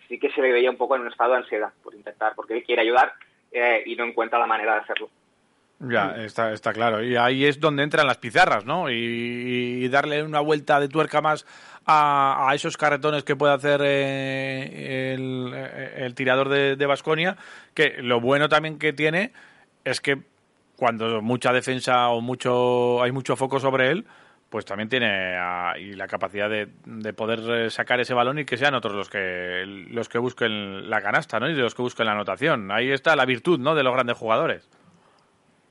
sí 0.09 0.19
que 0.19 0.31
se 0.33 0.43
le 0.43 0.53
veía 0.53 0.71
un 0.71 0.77
poco 0.77 0.97
en 0.97 1.03
un 1.03 1.09
estado 1.09 1.33
de 1.33 1.39
ansiedad 1.39 1.73
por 1.83 1.95
intentar, 1.95 2.35
porque 2.35 2.55
él 2.55 2.65
quiere 2.65 2.83
ayudar 2.83 3.15
eh, 3.53 3.83
y 3.87 3.97
no 3.97 4.05
encuentra 4.05 4.39
la 4.39 4.47
manera 4.47 4.75
de 4.75 4.81
hacerlo. 4.81 5.09
Ya, 5.83 6.15
está, 6.25 6.53
está 6.53 6.73
claro. 6.73 7.03
Y 7.03 7.17
ahí 7.17 7.45
es 7.45 7.59
donde 7.59 7.83
entran 7.83 8.07
las 8.07 8.19
pizarras, 8.19 8.65
¿no? 8.65 8.91
Y, 8.91 9.89
darle 9.89 10.23
una 10.23 10.41
vuelta 10.41 10.81
de 10.81 10.89
tuerca 10.89 11.21
más 11.21 11.45
a, 11.87 12.51
esos 12.55 12.77
carretones 12.77 13.25
que 13.25 13.37
puede 13.37 13.53
hacer 13.53 13.81
eh, 13.85 15.15
el, 15.15 16.15
tirador 16.15 16.49
de 16.49 16.87
Vasconia, 16.87 17.37
que 17.75 17.97
lo 18.01 18.21
bueno 18.21 18.49
también 18.49 18.79
que 18.79 18.93
tiene 18.93 19.33
es 19.85 20.01
que 20.01 20.23
cuando 20.77 21.23
mucha 21.23 21.53
defensa 21.53 22.09
o 22.09 22.21
mucho 22.21 23.03
hay 23.03 23.13
mucho 23.13 23.37
foco 23.37 23.61
sobre 23.61 23.91
él, 23.91 24.07
pues 24.53 24.65
también 24.65 24.89
tiene 24.89 25.35
y 25.79 25.95
la 25.95 26.07
capacidad 26.07 26.51
de, 26.51 26.69
de, 26.85 27.13
poder 27.15 27.39
eh, 27.49 27.71
sacar 27.71 28.01
ese 28.01 28.13
balón 28.15 28.39
y 28.39 28.45
que 28.45 28.57
sean 28.57 28.75
otros 28.75 28.93
los 28.93 29.09
que 29.09 29.65
los 29.67 30.09
que 30.09 30.19
busquen 30.19 30.91
la 30.91 31.01
canasta, 31.01 31.41
¿no? 31.41 31.49
Y 31.49 31.55
los 31.55 31.75
que 31.75 31.83
busquen 31.83 32.07
la 32.07 32.13
anotación. 32.13 32.71
Ahí 32.71 32.91
está 32.91 33.17
la 33.17 33.25
virtud, 33.25 33.59
¿no? 33.61 33.75
De 33.75 33.83
los 33.83 33.95
grandes 33.95 34.19
jugadores. 34.19 34.69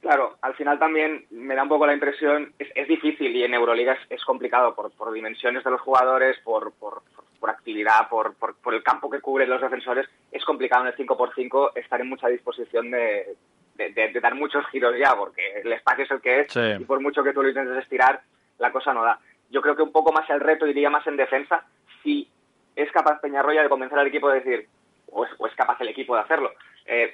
Claro, 0.01 0.35
al 0.41 0.55
final 0.55 0.79
también 0.79 1.27
me 1.29 1.53
da 1.53 1.61
un 1.61 1.69
poco 1.69 1.85
la 1.85 1.93
impresión, 1.93 2.53
es, 2.57 2.69
es 2.73 2.87
difícil 2.87 3.35
y 3.35 3.43
en 3.43 3.53
Euroliga 3.53 3.95
es, 4.09 4.25
complicado 4.25 4.73
por, 4.73 4.91
por, 4.91 5.13
dimensiones 5.13 5.63
de 5.63 5.69
los 5.69 5.79
jugadores, 5.79 6.39
por, 6.39 6.73
por, 6.73 7.03
por 7.39 7.49
actividad, 7.51 8.09
por, 8.09 8.33
por, 8.33 8.73
el 8.73 8.81
campo 8.81 9.11
que 9.11 9.21
cubren 9.21 9.47
los 9.47 9.61
defensores, 9.61 10.09
es 10.31 10.43
complicado 10.43 10.83
en 10.83 10.87
el 10.87 10.95
5x5 10.95 11.73
estar 11.75 12.01
en 12.01 12.09
mucha 12.09 12.27
disposición 12.29 12.89
de, 12.89 13.35
de, 13.75 14.19
dar 14.19 14.33
muchos 14.33 14.65
giros 14.71 14.95
ya, 14.97 15.15
porque 15.15 15.61
el 15.63 15.71
espacio 15.71 16.05
es 16.05 16.11
el 16.11 16.21
que 16.21 16.39
es 16.41 16.55
y 16.81 16.83
por 16.83 16.99
mucho 16.99 17.23
que 17.23 17.31
tú 17.31 17.43
lo 17.43 17.49
intentes 17.49 17.77
estirar, 17.77 18.21
la 18.57 18.71
cosa 18.71 18.95
no 18.95 19.03
da. 19.03 19.19
Yo 19.51 19.61
creo 19.61 19.75
que 19.75 19.83
un 19.83 19.91
poco 19.91 20.11
más 20.11 20.27
el 20.31 20.39
reto 20.39 20.65
iría 20.65 20.89
más 20.89 21.05
en 21.05 21.17
defensa, 21.17 21.63
si 22.01 22.27
es 22.75 22.91
capaz 22.91 23.19
Peñarroya 23.19 23.61
de 23.61 23.69
convencer 23.69 23.99
al 23.99 24.07
equipo 24.07 24.29
de 24.29 24.39
decir, 24.39 24.67
o 25.11 25.25
es, 25.25 25.31
o 25.37 25.45
es 25.45 25.53
capaz 25.53 25.79
el 25.81 25.89
equipo 25.89 26.15
de 26.15 26.21
hacerlo, 26.21 26.51
eh, 26.93 27.13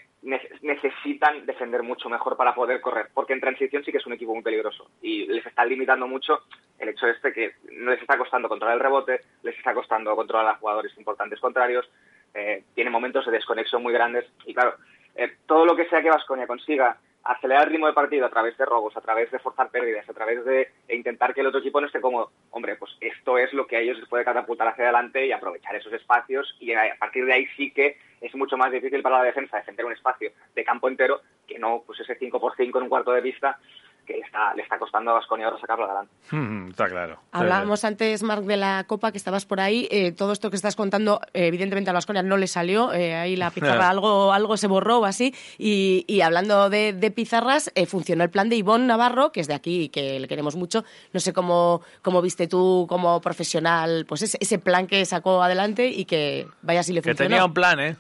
necesitan 0.62 1.46
defender 1.46 1.84
mucho 1.84 2.10
mejor 2.10 2.36
para 2.36 2.56
poder 2.56 2.82
correr, 2.82 3.10
porque 3.14 3.34
en 3.34 3.40
transición 3.40 3.84
sí 3.84 3.92
que 3.92 4.00
es 4.00 4.08
un 4.08 4.14
equipo 4.14 4.34
muy 4.34 4.42
peligroso 4.42 4.90
y 5.04 5.28
les 5.28 5.46
está 5.46 5.64
limitando 5.64 6.08
mucho 6.08 6.40
el 6.80 6.90
hecho 6.90 7.06
este 7.08 7.32
que 7.32 7.52
no 7.74 7.92
les 7.92 8.02
está 8.02 8.18
costando 8.18 8.50
controlar 8.50 8.78
el 8.78 8.82
rebote, 8.82 9.22
les 9.44 9.56
está 9.56 9.76
costando 9.76 10.16
controlar 10.16 10.48
a 10.48 10.58
jugadores 10.58 10.98
importantes 10.98 11.40
contrarios, 11.40 11.88
eh, 12.34 12.64
tiene 12.74 12.90
momentos 12.90 13.24
de 13.28 13.34
desconexión 13.34 13.84
muy 13.84 13.94
grandes 13.94 14.26
y 14.48 14.54
claro, 14.56 14.74
eh, 15.16 15.36
todo 15.46 15.64
lo 15.64 15.76
que 15.76 15.86
sea 15.86 16.02
que 16.02 16.10
Vasconia 16.10 16.48
consiga 16.48 16.98
acelerar 17.24 17.66
el 17.66 17.74
ritmo 17.74 17.86
de 17.86 17.94
partido 17.94 18.26
a 18.26 18.32
través 18.32 18.58
de 18.58 18.66
robos, 18.66 18.98
a 18.98 19.02
través 19.02 19.30
de 19.30 19.38
forzar 19.38 19.70
pérdidas, 19.70 20.10
a 20.10 20.14
través 20.14 20.44
de 20.44 20.72
intentar 20.90 21.36
que 21.36 21.42
el 21.42 21.48
otro 21.48 21.60
equipo 21.60 21.80
no 21.80 21.86
esté 21.86 22.02
cómodo, 22.02 22.32
hombre, 22.50 22.78
pues 22.78 22.98
esto 23.00 23.38
es 23.38 23.54
lo 23.54 23.68
que 23.68 23.78
a 23.78 23.82
ellos 23.82 24.00
les 24.00 24.10
puede 24.10 24.26
catapultar 24.26 24.70
hacia 24.70 24.86
adelante 24.86 25.28
y 25.28 25.32
aprovechar 25.32 25.76
esos 25.76 25.94
espacios 25.94 26.58
y 26.60 26.74
a 26.74 26.96
partir 27.00 27.26
de 27.26 27.34
ahí 27.34 27.46
sí 27.56 27.72
que 27.72 27.98
es 28.22 28.36
mucho 28.36 28.58
más 28.58 28.72
difícil 28.72 29.02
para 29.02 29.20
la 29.20 29.24
defensa 29.24 29.58
defender 29.58 29.86
un 29.86 29.94
espacio 29.94 30.32
de 30.56 30.64
campo 30.64 30.88
entero 30.88 31.22
que 31.48 31.60
no 31.60 31.84
pues 31.86 32.00
ese 32.00 32.16
5 32.16 32.40
por 32.40 32.56
5 32.56 32.78
en 32.78 32.84
un 32.84 32.90
cuarto 32.90 33.12
de 33.12 33.22
vista 33.22 33.58
que 34.06 34.14
le 34.14 34.20
está, 34.22 34.54
le 34.54 34.64
está 34.64 34.80
costando 34.80 35.12
a 35.12 35.16
Vasconia 35.16 35.48
ahora 35.48 35.60
sacarlo 35.60 35.84
adelante. 35.84 36.14
Mm, 36.32 36.70
está 36.70 36.88
claro. 36.88 37.20
Hablábamos 37.34 37.84
antes, 37.84 38.24
Marc, 38.24 38.44
de 38.44 38.56
la 38.56 38.86
Copa, 38.88 39.12
que 39.12 39.18
estabas 39.18 39.46
por 39.46 39.60
ahí. 39.60 39.86
Eh, 39.92 40.14
todo 40.14 40.32
esto 40.32 40.50
que 40.50 40.56
estás 40.56 40.78
contando, 40.78 41.20
eh, 41.34 41.48
evidentemente 41.48 41.90
a 41.90 41.94
Vasconia 41.94 42.24
no 42.24 42.38
le 42.38 42.48
salió. 42.48 42.94
Eh, 42.94 43.14
ahí 43.16 43.36
la 43.36 43.52
pizarra 43.52 43.90
algo, 43.90 44.32
algo 44.32 44.56
se 44.56 44.68
borró 44.68 45.00
o 45.00 45.06
así. 45.06 45.36
Y, 45.58 46.06
y 46.08 46.22
hablando 46.22 46.70
de, 46.70 46.94
de 46.94 47.12
pizarras, 47.12 47.70
eh, 47.76 47.86
funcionó 47.86 48.24
el 48.24 48.30
plan 48.30 48.48
de 48.48 48.56
Ivonne 48.56 48.86
Navarro, 48.86 49.34
que 49.34 49.42
es 49.42 49.48
de 49.50 49.56
aquí 49.56 49.82
y 49.84 49.90
que 49.90 50.18
le 50.22 50.30
queremos 50.30 50.56
mucho. 50.56 50.86
No 51.12 51.20
sé 51.20 51.34
cómo, 51.34 51.82
cómo 52.02 52.22
viste 52.22 52.48
tú 52.48 52.86
como 52.88 53.20
profesional 53.20 54.06
pues 54.08 54.22
ese, 54.22 54.38
ese 54.40 54.58
plan 54.58 54.88
que 54.88 55.04
sacó 55.04 55.44
adelante 55.44 55.88
y 55.90 56.06
que 56.06 56.48
vaya 56.62 56.82
si 56.82 56.94
le 56.94 57.02
Que 57.02 57.10
funcionó. 57.10 57.30
tenía 57.30 57.46
un 57.46 57.54
plan, 57.54 57.78
¿eh? 57.82 57.98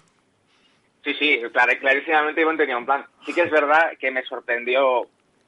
Sí, 1.08 1.14
sí, 1.14 1.42
clar- 1.54 1.80
clarísimamente 1.80 2.42
Ivonne 2.42 2.58
tenía 2.58 2.78
un 2.78 2.86
plan. 2.86 3.06
Sí 3.26 3.34
que 3.34 3.44
es 3.44 3.50
verdad 3.50 3.94
que 3.98 4.12
me 4.12 4.24
sorprendió 4.24 5.08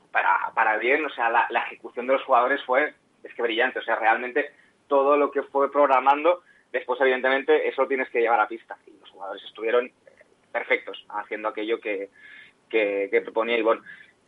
para, 0.09 0.53
para 0.55 0.77
bien, 0.77 1.03
o 1.05 1.09
sea, 1.09 1.29
la, 1.29 1.63
ejecución 1.63 2.07
de 2.07 2.13
los 2.13 2.23
jugadores 2.23 2.63
fue, 2.63 2.93
es 3.25 3.33
que 3.33 3.41
brillante, 3.41 3.79
o 3.79 3.81
sea, 3.81 3.97
realmente 3.97 4.53
todo 4.87 5.17
lo 5.17 5.31
que 5.31 5.43
fue 5.43 5.69
programando, 5.69 6.43
después 6.71 7.01
evidentemente 7.01 7.67
eso 7.67 7.81
lo 7.81 7.87
tienes 7.89 8.09
que 8.09 8.21
llevar 8.21 8.39
a 8.39 8.47
pista. 8.47 8.77
Y 8.87 8.97
los 9.01 9.09
jugadores 9.09 9.43
estuvieron 9.43 9.87
eh, 9.87 9.91
perfectos 10.49 11.05
haciendo 11.09 11.49
aquello 11.49 11.81
que, 11.81 12.09
que, 12.69 13.09
que 13.11 13.19
proponía 13.19 13.57
Ivonne. 13.57 13.81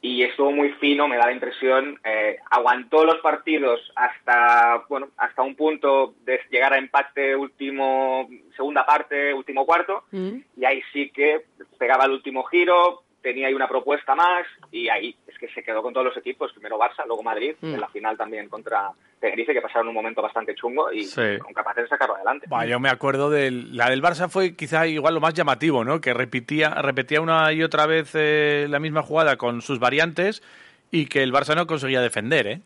Y 0.03 0.23
estuvo 0.23 0.51
muy 0.51 0.69
fino, 0.79 1.07
me 1.07 1.17
da 1.17 1.27
la 1.27 1.31
impresión, 1.31 1.99
eh, 2.03 2.39
aguantó 2.49 3.05
los 3.05 3.17
partidos 3.17 3.79
hasta, 3.95 4.83
bueno, 4.89 5.09
hasta 5.15 5.43
un 5.43 5.55
punto 5.55 6.15
de 6.25 6.39
llegar 6.49 6.73
a 6.73 6.79
empate 6.79 7.35
último, 7.35 8.27
segunda 8.55 8.83
parte, 8.83 9.31
último 9.33 9.63
cuarto, 9.65 10.03
Mm. 10.11 10.37
y 10.57 10.65
ahí 10.65 10.81
sí 10.91 11.11
que 11.11 11.45
pegaba 11.77 12.05
el 12.05 12.11
último 12.13 12.43
giro, 12.45 13.00
tenía 13.21 13.47
ahí 13.47 13.53
una 13.53 13.67
propuesta 13.67 14.15
más 14.15 14.45
y 14.71 14.89
ahí 14.89 15.15
es 15.27 15.37
que 15.37 15.47
se 15.49 15.63
quedó 15.63 15.81
con 15.81 15.93
todos 15.93 16.07
los 16.07 16.17
equipos, 16.17 16.51
primero 16.53 16.77
Barça, 16.79 17.05
luego 17.05 17.21
Madrid, 17.23 17.55
Mm. 17.61 17.73
en 17.75 17.81
la 17.81 17.87
final 17.89 18.17
también 18.17 18.49
contra 18.49 18.89
Tenerife, 19.19 19.53
que 19.53 19.61
pasaron 19.61 19.87
un 19.89 19.93
momento 19.93 20.21
bastante 20.21 20.55
chungo 20.55 20.91
y 20.91 21.03
Sí. 21.03 21.15
fueron 21.15 21.53
capaces 21.53 21.83
de 21.83 21.89
sacarlo 21.89 22.15
adelante. 22.15 22.47
Bah, 22.49 22.65
yo 22.65 22.79
me 22.79 22.89
acuerdo 22.89 23.29
de 23.29 23.51
la 23.51 23.89
del 23.89 24.01
Barça 24.01 24.29
fue 24.29 24.55
quizá 24.55 24.87
igual 24.87 25.13
lo 25.13 25.19
más 25.21 25.33
llamativo, 25.35 25.83
¿no? 25.83 26.01
Que 26.01 26.13
repetía, 26.13 26.69
repetía 26.81 27.21
una 27.21 27.51
y 27.53 27.61
otra 27.63 27.85
vez 27.85 28.11
eh, 28.15 28.65
la 28.69 28.79
misma 28.79 29.03
jugada 29.03 29.37
con 29.37 29.61
sus 29.61 29.79
variantes 29.79 30.41
y 30.89 31.05
que 31.05 31.21
el 31.21 31.31
Barça 31.31 31.55
no 31.55 31.67
conseguía 31.67 32.01
defender, 32.01 32.47
¿eh? 32.47 32.61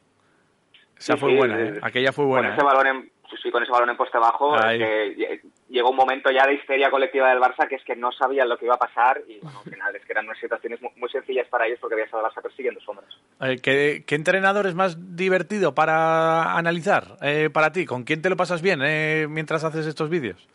Esa 0.97 1.13
Sí, 1.15 1.19
fue 1.19 1.31
sí, 1.31 1.35
buena, 1.37 1.59
eh. 1.61 1.79
Aquella 1.81 2.13
fue 2.13 2.23
Con 2.23 2.29
buena. 2.31 2.53
ese 2.53 2.61
¿eh? 2.61 2.63
balón 2.63 2.87
en, 2.87 3.11
sí, 3.29 3.35
sí, 3.41 3.51
con 3.51 3.63
ese 3.63 3.71
balón 3.71 3.89
en 3.89 3.97
poste 3.97 4.17
bajo, 4.17 4.55
es 4.59 4.77
que 4.77 5.15
lle- 5.17 5.41
llegó 5.69 5.89
un 5.89 5.95
momento 5.95 6.29
ya 6.31 6.45
de 6.47 6.53
histeria 6.55 6.89
colectiva 6.89 7.29
del 7.29 7.39
Barça 7.39 7.67
que 7.67 7.75
es 7.75 7.83
que 7.83 7.95
no 7.95 8.11
sabían 8.11 8.47
lo 8.49 8.57
que 8.57 8.65
iba 8.65 8.75
a 8.75 8.79
pasar 8.79 9.21
y 9.27 9.39
bueno, 9.39 9.59
al 9.65 9.71
final 9.71 9.95
es 9.95 10.05
que 10.05 10.11
eran 10.13 10.25
unas 10.25 10.39
situaciones 10.39 10.81
mu- 10.81 10.91
muy, 10.97 11.09
sencillas 11.09 11.47
para 11.47 11.65
ellos 11.67 11.79
porque 11.79 11.95
había 11.95 12.05
estado 12.05 12.25
el 12.25 12.31
Barça 12.31 12.41
persiguiendo 12.41 12.79
sombras. 12.81 13.09
Eh, 13.41 13.57
¿qué, 13.61 14.03
qué 14.07 14.15
entrenador 14.15 14.67
es 14.67 14.75
más 14.75 15.15
divertido 15.15 15.73
para 15.75 16.55
analizar 16.57 17.17
eh, 17.21 17.49
para 17.51 17.71
ti? 17.71 17.85
¿Con 17.85 18.03
quién 18.03 18.21
te 18.21 18.29
lo 18.29 18.35
pasas 18.37 18.61
bien 18.61 18.81
eh, 18.83 19.27
mientras 19.29 19.63
haces 19.63 19.85
estos 19.85 20.09
vídeos? 20.09 20.47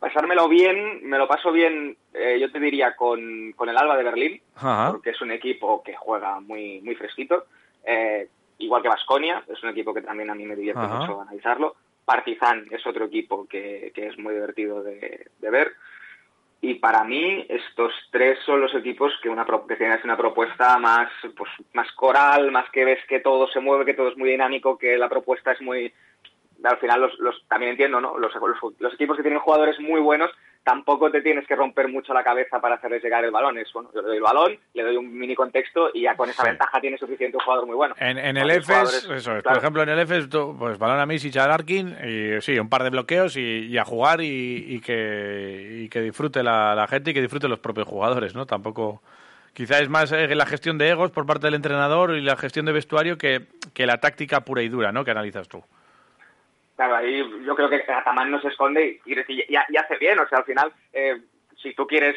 Pasármelo 0.00 0.48
bien, 0.48 1.00
me 1.08 1.16
lo 1.16 1.26
paso 1.26 1.50
bien, 1.50 1.96
eh, 2.12 2.36
yo 2.38 2.52
te 2.52 2.60
diría, 2.60 2.94
con, 2.94 3.52
con 3.56 3.70
el 3.70 3.76
Alba 3.78 3.96
de 3.96 4.04
Berlín, 4.04 4.42
Ajá. 4.54 4.90
porque 4.92 5.10
es 5.10 5.20
un 5.22 5.30
equipo 5.32 5.82
que 5.82 5.94
juega 5.96 6.40
muy, 6.40 6.82
muy 6.82 6.94
fresquito. 6.94 7.46
Eh, 7.86 8.28
igual 8.58 8.82
que 8.82 8.88
Vasconia, 8.88 9.42
es 9.48 9.62
un 9.62 9.70
equipo 9.70 9.92
que 9.94 10.02
también 10.02 10.30
a 10.30 10.34
mí 10.34 10.44
me 10.44 10.56
divierte 10.56 10.80
Ajá. 10.82 10.98
mucho 11.00 11.20
analizarlo. 11.22 11.76
Partizan 12.04 12.66
es 12.70 12.86
otro 12.86 13.06
equipo 13.06 13.46
que, 13.48 13.92
que 13.94 14.08
es 14.08 14.18
muy 14.18 14.34
divertido 14.34 14.82
de, 14.82 15.28
de 15.38 15.50
ver. 15.50 15.72
Y 16.60 16.74
para 16.74 17.04
mí 17.04 17.44
estos 17.48 17.92
tres 18.10 18.38
son 18.46 18.60
los 18.60 18.74
equipos 18.74 19.12
que, 19.22 19.28
una, 19.28 19.44
que 19.68 19.76
tienen 19.76 19.98
una 20.04 20.16
propuesta 20.16 20.78
más, 20.78 21.10
pues, 21.36 21.50
más 21.74 21.90
coral, 21.92 22.50
más 22.50 22.68
que 22.70 22.84
ves 22.86 23.00
que 23.06 23.20
todo 23.20 23.46
se 23.48 23.60
mueve, 23.60 23.84
que 23.84 23.92
todo 23.94 24.08
es 24.08 24.16
muy 24.16 24.30
dinámico, 24.30 24.78
que 24.78 24.96
la 24.96 25.08
propuesta 25.08 25.52
es 25.52 25.60
muy... 25.60 25.92
Al 26.62 26.78
final 26.78 27.02
los, 27.02 27.18
los 27.18 27.44
también 27.48 27.72
entiendo, 27.72 28.00
¿no? 28.00 28.18
Los, 28.18 28.34
los- 28.34 28.74
los 28.80 28.94
equipos 28.94 29.16
que 29.16 29.22
tienen 29.22 29.40
jugadores 29.40 29.78
muy 29.78 30.00
buenos 30.00 30.30
tampoco 30.64 31.10
te 31.10 31.20
tienes 31.20 31.46
que 31.46 31.54
romper 31.54 31.88
mucho 31.88 32.14
la 32.14 32.24
cabeza 32.24 32.58
para 32.60 32.76
hacerles 32.76 33.02
llegar 33.04 33.22
el 33.24 33.30
balón. 33.30 33.58
Es, 33.58 33.70
bueno, 33.72 33.90
yo 33.94 34.00
le 34.00 34.08
doy 34.08 34.16
el 34.16 34.22
balón, 34.22 34.58
le 34.72 34.82
doy 34.82 34.96
un 34.96 35.16
mini 35.16 35.34
contexto 35.34 35.90
y 35.92 36.02
ya 36.02 36.16
con 36.16 36.30
esa 36.30 36.42
Sí. 36.42 36.48
ventaja 36.48 36.80
tiene 36.80 36.96
suficiente 36.98 37.36
un 37.36 37.42
jugador 37.44 37.66
muy 37.66 37.76
bueno. 37.76 37.94
En, 37.98 38.18
en 38.18 38.36
el 38.36 38.50
EFES, 38.50 39.08
eso 39.10 39.36
es. 39.36 39.42
Por 39.42 39.56
ejemplo, 39.56 39.82
en 39.82 39.90
el 39.90 39.98
EFES, 40.00 40.28
pues 40.58 40.78
balón 40.78 40.98
a 41.00 41.06
Misic 41.06 41.36
a 41.36 41.46
Larkin 41.46 41.96
y 42.04 42.40
sí, 42.40 42.58
un 42.58 42.68
par 42.70 42.82
de 42.82 42.90
bloqueos 42.90 43.36
y, 43.36 43.66
y 43.66 43.76
a 43.78 43.84
jugar 43.84 44.22
y, 44.22 44.64
y 44.68 44.80
que, 44.80 45.82
y 45.84 45.88
que 45.88 46.00
disfrute 46.00 46.42
la, 46.42 46.74
la 46.74 46.86
gente 46.88 47.10
y 47.10 47.14
que 47.14 47.20
disfrute 47.20 47.46
los 47.46 47.58
propios 47.58 47.86
jugadores, 47.86 48.34
¿no? 48.34 48.46
Tampoco... 48.46 49.02
Quizá 49.52 49.78
es 49.78 49.88
más 49.88 50.10
eh, 50.10 50.34
la 50.34 50.46
gestión 50.46 50.78
de 50.78 50.88
egos 50.88 51.12
por 51.12 51.26
parte 51.26 51.46
del 51.46 51.54
entrenador 51.54 52.16
y 52.16 52.20
la 52.22 52.34
gestión 52.36 52.66
de 52.66 52.72
vestuario 52.72 53.16
que, 53.16 53.42
que 53.72 53.86
la 53.86 53.98
táctica 53.98 54.40
pura 54.40 54.62
y 54.62 54.68
dura, 54.68 54.90
¿no? 54.90 55.04
Que 55.04 55.12
analizas 55.12 55.46
tú. 55.46 55.62
Claro, 56.76 56.96
ahí 56.96 57.22
yo 57.44 57.54
creo 57.54 57.68
que 57.70 57.84
Ataman 57.90 58.30
no 58.30 58.40
se 58.40 58.48
esconde 58.48 59.00
y, 59.06 59.12
y- 59.12 59.20
y- 59.42 59.46
y 59.68 59.76
hace 59.76 59.96
bien. 59.98 60.18
O 60.18 60.28
sea, 60.28 60.38
al 60.38 60.44
final, 60.44 60.72
eh, 60.92 61.20
si 61.62 61.72
tú 61.74 61.86
quieres 61.86 62.16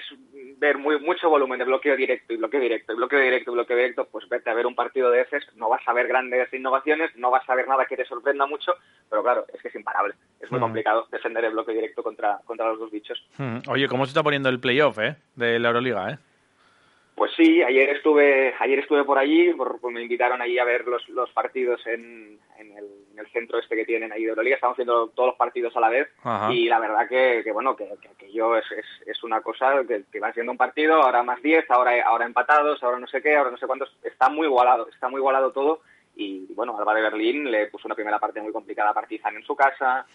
ver 0.57 0.77
muy 0.79 0.99
mucho 0.99 1.29
volumen 1.29 1.59
de 1.59 1.65
bloqueo 1.65 1.95
directo 1.95 2.33
y 2.33 2.37
bloqueo 2.37 2.59
directo 2.59 2.91
y 2.91 2.95
bloqueo 2.95 3.19
directo 3.19 3.51
y 3.51 3.53
bloqueo 3.53 3.77
directo, 3.77 4.07
pues 4.11 4.27
vete 4.27 4.49
a 4.49 4.53
ver 4.55 4.65
un 4.65 4.73
partido 4.75 5.11
de 5.11 5.21
EFES. 5.21 5.55
No 5.55 5.69
vas 5.69 5.87
a 5.87 5.93
ver 5.93 6.07
grandes 6.07 6.51
innovaciones, 6.53 7.15
no 7.15 7.29
vas 7.29 7.47
a 7.47 7.55
ver 7.55 7.67
nada 7.67 7.85
que 7.85 7.95
te 7.95 8.03
sorprenda 8.05 8.45
mucho, 8.47 8.73
pero 9.09 9.21
claro, 9.23 9.45
es 9.53 9.61
que 9.61 9.67
es 9.67 9.75
imparable. 9.75 10.15
Es 10.41 10.49
muy 10.49 10.59
Mm. 10.59 10.63
complicado 10.63 11.07
defender 11.11 11.45
el 11.45 11.51
bloqueo 11.53 11.75
directo 11.75 12.01
contra, 12.03 12.39
contra 12.45 12.67
los 12.69 12.79
dos 12.79 12.91
bichos. 12.91 13.23
Mm. 13.37 13.57
Oye, 13.69 13.87
¿cómo 13.87 14.05
se 14.05 14.09
está 14.09 14.23
poniendo 14.23 14.49
el 14.49 14.59
playoff, 14.59 14.97
eh? 14.99 15.15
De 15.35 15.59
la 15.59 15.67
Euroliga, 15.69 16.09
eh? 16.11 16.17
Pues 17.17 17.31
sí, 17.35 17.63
ayer 17.63 17.89
estuve, 17.89 18.53
ayer 18.59 18.77
estuve 18.77 19.03
por 19.03 19.17
allí, 19.17 19.51
por- 19.53 19.79
pues 19.81 19.91
me 19.91 20.03
invitaron 20.03 20.39
allí 20.39 20.59
a 20.59 20.63
ver 20.63 20.85
los, 20.85 21.09
los 21.09 21.31
partidos 21.31 21.81
en, 21.87 22.39
en 22.59 22.77
el, 22.77 22.85
en 23.11 23.17
el 23.19 23.27
centro 23.31 23.57
este 23.57 23.75
que 23.75 23.85
tienen 23.85 24.11
ahí 24.11 24.21
de 24.23 24.29
Euroliga. 24.29 24.53
Estamos 24.53 24.77
viendo 24.77 25.07
todos 25.09 25.29
los 25.29 25.35
partidos 25.35 25.75
a 25.75 25.79
la 25.79 25.89
vez 25.89 26.07
Ajá. 26.23 26.53
y 26.53 26.65
la 26.69 26.79
verdad 26.79 27.09
que, 27.09 27.41
que 27.43 27.51
bueno, 27.51 27.75
que, 27.75 27.89
que 27.99 28.09
aquello 28.09 28.55
es, 28.55 28.65
es, 28.71 28.85
es 29.07 29.23
una 29.23 29.41
cosa 29.41 29.81
que, 29.87 30.03
que 30.11 30.19
va 30.19 30.31
siendo 30.31 30.51
un 30.51 30.59
partido, 30.59 31.01
ahora 31.01 31.23
más 31.23 31.41
10, 31.41 31.65
ahora, 31.71 31.99
ahora 32.05 32.25
empatados, 32.27 32.83
ahora 32.83 32.99
no 32.99 33.07
sé 33.07 33.19
qué, 33.23 33.35
ahora 33.35 33.49
no 33.49 33.57
sé 33.57 33.65
cuántos. 33.65 33.97
Está 34.03 34.29
muy 34.29 34.45
igualado, 34.45 34.87
está 34.89 35.09
muy 35.09 35.17
igualado 35.17 35.51
todo 35.51 35.81
y 36.17 36.47
bueno, 36.53 36.77
Alba 36.77 36.95
de 36.95 37.01
Berlín 37.01 37.49
le 37.51 37.67
puso 37.67 37.87
una 37.87 37.95
primera 37.95 38.17
parte 38.19 38.41
muy 38.41 38.51
complicada 38.51 38.89
a 38.89 38.93
Partizan 38.93 39.35
en 39.35 39.43
su 39.43 39.55
casa, 39.55 40.05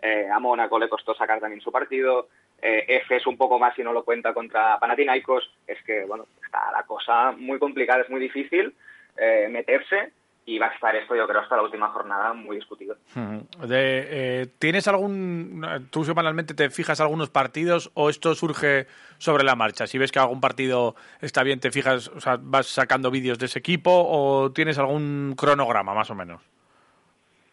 eh, 0.00 0.28
a 0.32 0.38
Mónaco 0.38 0.78
le 0.78 0.88
costó 0.88 1.14
sacar 1.14 1.38
también 1.38 1.60
su 1.60 1.70
partido. 1.70 2.28
Eh, 2.62 2.84
F 2.88 3.16
es 3.16 3.26
un 3.26 3.36
poco 3.36 3.58
más 3.58 3.74
si 3.74 3.82
no 3.82 3.92
lo 3.92 4.04
cuenta 4.04 4.32
contra 4.32 4.78
Panathinaikos. 4.78 5.50
Es 5.66 5.82
que, 5.84 6.04
bueno, 6.04 6.26
está 6.44 6.72
la 6.72 6.82
cosa 6.84 7.32
muy 7.32 7.58
complicada, 7.58 8.02
es 8.02 8.10
muy 8.10 8.20
difícil 8.20 8.74
eh, 9.16 9.48
meterse 9.50 10.12
y 10.46 10.58
va 10.58 10.66
a 10.66 10.74
estar 10.74 10.94
esto, 10.96 11.14
yo 11.14 11.26
creo, 11.26 11.40
hasta 11.40 11.56
la 11.56 11.62
última 11.62 11.88
jornada 11.88 12.32
muy 12.32 12.56
discutido. 12.56 12.96
De, 13.14 14.06
eh, 14.10 14.46
¿Tienes 14.58 14.88
algún... 14.88 15.64
tú 15.90 16.04
semanalmente 16.04 16.54
te 16.54 16.70
fijas 16.70 17.00
algunos 17.00 17.30
partidos 17.30 17.90
o 17.94 18.10
esto 18.10 18.34
surge 18.34 18.86
sobre 19.18 19.44
la 19.44 19.54
marcha? 19.54 19.86
Si 19.86 19.98
ves 19.98 20.10
que 20.10 20.18
algún 20.18 20.40
partido 20.40 20.96
está 21.20 21.42
bien, 21.42 21.60
te 21.60 21.70
fijas, 21.70 22.08
o 22.08 22.20
sea, 22.20 22.38
vas 22.40 22.66
sacando 22.66 23.10
vídeos 23.10 23.38
de 23.38 23.46
ese 23.46 23.58
equipo 23.58 23.90
o 23.92 24.50
tienes 24.52 24.78
algún 24.78 25.34
cronograma 25.36 25.94
más 25.94 26.10
o 26.10 26.14
menos? 26.14 26.42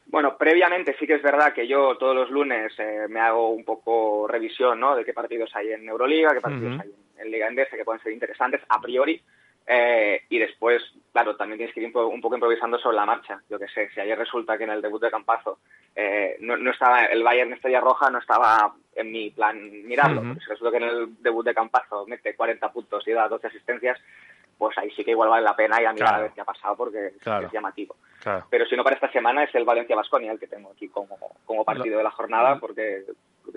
Bueno, 0.08 0.38
previamente 0.38 0.96
sí 0.98 1.06
que 1.06 1.15
es 1.15 1.22
verdad 1.22 1.53
que 1.53 1.67
yo 1.67 1.98
todos 1.98 2.15
los 2.15 2.32
lunes 2.32 2.72
eh, 2.79 3.08
me 3.10 3.20
hago 3.20 3.50
un 3.50 3.65
poco 3.65 4.25
revisión 4.27 4.79
¿no? 4.79 4.96
de 4.96 5.03
qué 5.03 5.13
partidos 5.13 5.53
hay 5.53 5.74
en 5.74 5.88
Euroliga, 5.88 6.34
qué 6.34 6.39
partidos 6.39 6.79
hay 6.79 6.89
en, 7.17 7.25
en 7.25 7.32
Liga 7.32 7.48
Endesa 7.48 7.75
que 7.75 7.84
pueden 7.84 8.01
ser 8.01 8.13
interesantes 8.13 8.62
a 8.70 8.79
priori. 8.79 9.22
Eh, 9.67 10.21
y 10.29 10.39
después, 10.39 10.81
claro, 11.12 11.36
también 11.36 11.57
tienes 11.57 11.74
que 11.74 11.81
ir 11.81 11.88
un 11.88 11.91
po- 11.93 12.07
un 12.07 12.21
poco 12.21 12.36
improvisando 12.36 12.79
sobre 12.79 12.95
la 12.95 13.05
marcha. 13.05 13.41
Yo 13.50 13.59
que 13.59 13.67
sé, 13.67 13.89
si 13.89 14.00
ayer 14.00 14.17
resulta 14.17 14.57
que 14.57 14.63
en 14.63 14.69
el 14.71 14.81
debut 14.81 15.01
de 15.01 15.12
Campazo 15.12 15.59
eh, 15.95 16.38
no, 16.39 16.55
no 16.57 16.71
estaba 16.71 17.05
el 17.05 17.21
Bayern 17.24 17.51
Estrella 17.53 17.81
Roja, 17.81 18.09
no 18.09 18.19
estaba 18.19 18.74
en 18.95 19.12
mi 19.12 19.29
plan 19.31 19.57
mirarlo. 19.86 20.21
Porque 20.24 20.39
si 20.39 20.50
resulta 20.50 20.71
que 20.71 20.83
en 20.83 20.89
el 20.89 21.21
debut 21.21 21.45
de 21.45 21.53
Campazo 21.53 22.05
mete 22.07 22.36
40 22.36 22.71
puntos 22.71 23.05
y 23.07 23.12
da 23.12 23.27
12 23.27 23.47
asistencias, 23.47 24.00
pues 24.57 24.75
ahí 24.77 24.89
sí 24.91 25.03
que 25.03 25.12
igual 25.12 25.29
vale 25.29 25.43
la 25.43 25.55
pena 25.55 25.79
ir 25.81 25.88
a 25.88 25.93
mirar 25.93 26.07
Claro. 26.09 26.17
a 26.17 26.24
ver 26.24 26.31
qué 26.33 26.41
ha 26.41 26.45
pasado 26.45 26.75
porque 26.77 27.07
es- 27.07 27.17
Claro. 27.21 27.45
es 27.47 27.53
llamativo. 27.53 27.95
Claro. 28.24 28.45
Pero 28.50 28.65
si 28.65 28.75
no 28.75 28.83
para 28.83 28.95
esta 28.95 29.12
semana 29.12 29.43
es 29.43 29.53
el 29.53 29.65
Valencia 29.65 29.95
Basconia 29.95 30.31
el 30.31 30.39
que 30.39 30.47
tengo 30.47 30.71
aquí 30.71 30.88
como, 30.89 31.17
como 31.45 31.63
partido 31.65 31.97
de 31.97 32.03
la 32.03 32.12
jornada 32.12 32.57
porque 32.59 33.03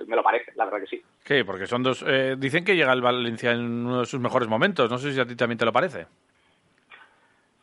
me 0.07 0.17
lo 0.17 0.23
parece, 0.23 0.53
la 0.57 0.65
verdad 0.65 0.81
que 0.81 0.87
sí. 0.87 1.03
¿Qué? 1.25 1.45
Porque 1.45 1.67
son 1.67 1.83
dos... 1.83 2.05
eh, 2.07 2.37
dicen 2.39 2.65
que 2.65 2.77
llega 2.77 2.93
el 2.93 3.03
Valencia 3.03 3.53
en 3.53 3.87
uno 3.87 4.01
de 4.01 4.07
sus 4.07 4.21
mejores 4.21 4.49
momentos. 4.49 4.91
No 4.91 4.99
sé 4.99 5.13
si 5.13 5.21
a 5.21 5.27
ti 5.27 5.37
también 5.37 5.59
te 5.59 5.65
lo 5.65 5.73
parece. 5.73 6.07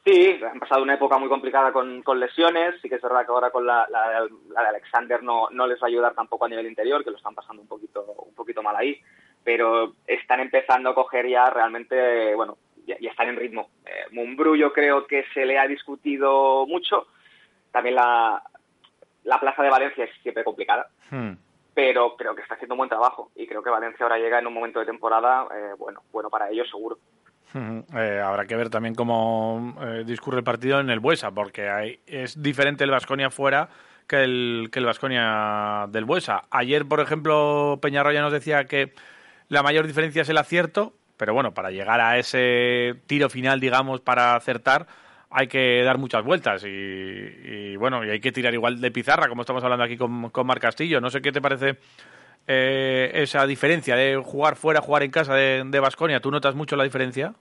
Sí, 0.05 0.39
han 0.49 0.59
pasado 0.59 0.83
una 0.83 0.93
época 0.93 1.17
muy 1.17 1.27
complicada 1.27 1.73
con, 1.73 2.01
con 2.01 2.17
lesiones, 2.17 2.75
sí 2.81 2.87
que 2.87 2.95
es 2.95 3.01
verdad 3.01 3.25
que 3.25 3.31
ahora 3.33 3.49
con 3.51 3.65
la, 3.65 3.85
la, 3.89 4.25
la 4.53 4.61
de 4.61 4.67
Alexander 4.69 5.21
no, 5.21 5.49
no 5.51 5.67
les 5.67 5.77
va 5.81 5.87
a 5.87 5.89
ayudar 5.89 6.13
tampoco 6.13 6.45
a 6.45 6.47
nivel 6.47 6.65
interior, 6.65 7.03
que 7.03 7.11
lo 7.11 7.17
están 7.17 7.35
pasando 7.35 7.61
un 7.61 7.67
poquito, 7.67 8.03
un 8.25 8.33
poquito 8.33 8.63
mal 8.63 8.77
ahí, 8.77 9.01
pero 9.43 9.95
están 10.05 10.39
empezando 10.39 10.91
a 10.91 10.95
coger 10.95 11.27
ya 11.27 11.49
realmente, 11.49 12.33
bueno, 12.35 12.57
ya, 12.85 12.95
ya 13.01 13.09
están 13.09 13.27
en 13.27 13.35
ritmo. 13.35 13.69
Eh, 13.85 14.05
Mumbrú 14.11 14.55
yo 14.55 14.71
creo 14.71 15.05
que 15.07 15.25
se 15.33 15.45
le 15.45 15.59
ha 15.59 15.67
discutido 15.67 16.65
mucho, 16.67 17.07
también 17.73 17.95
la, 17.95 18.41
la 19.25 19.39
plaza 19.41 19.61
de 19.61 19.69
Valencia 19.69 20.05
es 20.05 20.11
siempre 20.21 20.45
complicada, 20.45 20.87
Hmm. 21.09 21.33
Pero 21.77 22.15
creo 22.17 22.33
que 22.33 22.41
está 22.41 22.55
haciendo 22.55 22.73
un 22.73 22.79
buen 22.79 22.89
trabajo 22.89 23.29
y 23.35 23.45
creo 23.45 23.61
que 23.61 23.69
Valencia 23.69 24.03
ahora 24.03 24.17
llega 24.17 24.39
en 24.39 24.47
un 24.47 24.53
momento 24.55 24.79
de 24.79 24.87
temporada, 24.87 25.47
eh, 25.53 25.75
bueno, 25.77 26.01
bueno 26.11 26.27
para 26.27 26.49
ellos 26.49 26.67
seguro. 26.71 26.97
Eh, 27.53 28.19
habrá 28.19 28.47
que 28.47 28.55
ver 28.55 28.71
también 28.71 28.95
cómo 28.95 29.75
eh, 29.83 30.03
discurre 30.03 30.39
el 30.39 30.43
partido 30.43 30.79
en 30.79 30.89
el 30.89 30.99
Buesa, 30.99 31.29
porque 31.29 31.69
hay, 31.69 31.99
es 32.07 32.41
diferente 32.41 32.83
el 32.83 32.89
Vasconia 32.89 33.29
fuera 33.29 33.69
que 34.07 34.23
el 34.23 34.69
que 34.71 34.79
el 34.79 34.85
Vasconia 34.85 35.85
del 35.89 36.05
Buesa. 36.05 36.45
Ayer, 36.49 36.83
por 36.83 36.99
ejemplo, 36.99 37.77
Peñarroya 37.79 38.21
nos 38.21 38.33
decía 38.33 38.65
que 38.65 38.93
la 39.47 39.61
mayor 39.61 39.85
diferencia 39.85 40.23
es 40.23 40.29
el 40.29 40.39
acierto, 40.39 40.93
pero 41.15 41.35
bueno, 41.35 41.53
para 41.53 41.69
llegar 41.69 42.01
a 42.01 42.17
ese 42.17 42.95
tiro 43.05 43.29
final, 43.29 43.59
digamos, 43.59 44.01
para 44.01 44.33
acertar, 44.33 44.87
hay 45.29 45.47
que 45.47 45.83
dar 45.83 45.97
muchas 45.99 46.23
vueltas 46.23 46.63
y, 46.63 47.66
bueno, 47.77 48.03
y 48.03 48.09
hay 48.09 48.19
que 48.19 48.31
tirar 48.31 48.53
igual 48.53 48.81
de 48.81 48.91
pizarra, 48.91 49.27
como 49.27 49.41
estamos 49.41 49.63
hablando 49.63 49.83
aquí 49.83 49.97
con, 49.97 50.29
con 50.29 50.47
Mar 50.47 50.59
Castillo. 50.59 50.99
No 51.01 51.09
sé 51.09 51.21
qué 51.21 51.31
te 51.31 51.41
parece 51.41 51.77
eh, 52.47 53.11
esa 53.13 53.45
diferencia 53.45 53.95
de 53.95 54.17
jugar 54.17 54.55
fuera, 54.55 54.81
jugar 54.81 55.03
en 55.03 55.11
casa 55.11 55.33
de 55.35 55.79
Vasconia. 55.79 56.19
¿Tú 56.19 56.31
notas 56.31 56.55
mucho 56.55 56.75
la 56.75 56.83
diferencia? 56.83 57.33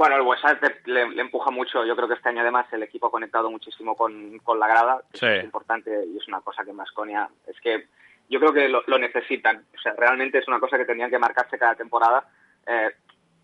Bueno, 0.00 0.16
el 0.16 0.22
Buesa 0.22 0.58
le, 0.86 1.02
empuja 1.20 1.50
mucho. 1.50 1.84
Yo 1.84 1.94
creo 1.94 2.08
que 2.08 2.14
este 2.14 2.30
año 2.30 2.40
además 2.40 2.64
el 2.72 2.82
equipo 2.82 3.08
ha 3.08 3.10
conectado 3.10 3.50
muchísimo 3.50 3.94
con, 3.94 4.38
con 4.38 4.58
la 4.58 4.66
grada. 4.66 5.02
Es 5.12 5.44
importante 5.44 5.90
y 6.06 6.16
es 6.16 6.26
una 6.26 6.40
cosa 6.40 6.64
que 6.64 6.70
en 6.70 6.78
Vasconia 6.78 7.28
es 7.46 7.60
que 7.60 7.86
yo 8.30 8.40
creo 8.40 8.50
que 8.54 8.68
lo, 8.68 8.98
necesitan. 8.98 9.66
O 9.76 9.78
sea, 9.78 9.92
realmente 9.98 10.38
es 10.38 10.48
una 10.48 10.58
cosa 10.58 10.78
que 10.78 10.86
tendrían 10.86 11.10
que 11.10 11.18
marcarse 11.18 11.58
cada 11.58 11.74
temporada. 11.74 12.24
Eh, 12.66 12.88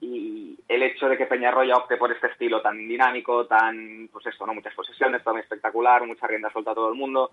y 0.01 0.59
el 0.69 0.83
hecho 0.83 1.09
de 1.09 1.17
que 1.17 1.27
Peñarroya 1.27 1.77
opte 1.77 1.97
por 1.97 2.13
este 2.13 2.27
estilo 2.29 2.61
tan 2.61 2.77
dinámico, 2.77 3.47
tan, 3.47 4.09
pues 4.13 4.27
esto, 4.27 4.47
¿no? 4.47 4.55
Muchas 4.55 4.75
posesiones, 4.75 5.23
todo 5.23 5.35
muy 5.35 5.43
espectacular, 5.43 6.07
mucha 6.07 6.27
rienda 6.27 6.51
suelta 6.51 6.73
a 6.73 6.75
todo 6.75 6.89
el 6.89 6.97
mundo, 6.97 7.31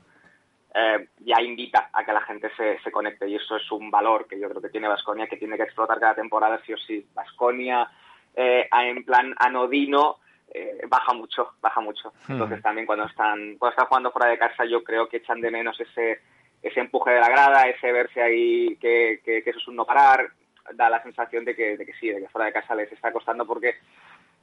eh, 0.74 1.08
ya 1.20 1.42
invita 1.42 1.90
a 1.92 2.04
que 2.04 2.14
la 2.14 2.22
gente 2.22 2.50
se, 2.56 2.80
se, 2.80 2.92
conecte 2.92 3.28
y 3.28 3.36
eso 3.36 3.58
es 3.58 3.72
un 3.72 3.92
valor 3.92 4.28
que 4.28 4.40
yo 4.40 4.50
creo 4.50 4.62
que 4.62 4.70
tiene 4.70 4.88
Vasconia, 4.88 5.28
que 5.28 5.38
tiene 5.38 5.58
que 5.58 5.64
explotar 5.64 6.00
cada 6.00 6.16
temporada 6.16 6.60
sí 6.66 6.74
o 6.74 6.78
sí. 6.78 7.06
Vasconia, 7.14 7.90
eh, 8.36 8.68
en 8.72 9.04
plan 9.04 9.36
anodino, 9.38 10.18
eh, 10.52 10.82
baja 10.88 11.14
mucho, 11.14 11.54
baja 11.62 11.82
mucho. 11.82 12.14
Hmm. 12.28 12.34
Entonces 12.34 12.62
también 12.62 12.88
cuando 12.88 13.06
están, 13.06 13.58
cuando 13.58 13.72
están 13.72 13.88
jugando 13.88 14.12
fuera 14.12 14.30
de 14.30 14.38
casa 14.38 14.66
yo 14.66 14.84
creo 14.84 15.08
que 15.08 15.18
echan 15.18 15.42
de 15.42 15.52
menos 15.52 15.80
ese, 15.80 16.22
ese 16.62 16.80
empuje 16.80 17.12
de 17.12 17.20
la 17.20 17.30
grada, 17.30 17.64
ese 17.64 17.92
verse 17.92 18.22
ahí 18.22 18.76
que, 18.78 19.22
que 19.24 19.44
eso 19.46 19.60
es 19.60 19.68
un 19.68 19.76
no 19.76 19.86
parar, 19.86 20.32
da 20.76 20.90
la 20.90 21.02
sensación 21.04 21.46
de 21.46 21.56
que, 21.56 21.78
de 21.78 21.86
que 21.86 21.94
sí, 21.94 22.10
de 22.10 22.22
que 22.22 22.30
fuera 22.30 22.48
de 22.48 22.54
casa 22.54 22.76
les 22.76 22.92
está 22.92 23.12
costando 23.12 23.46
porque 23.46 23.76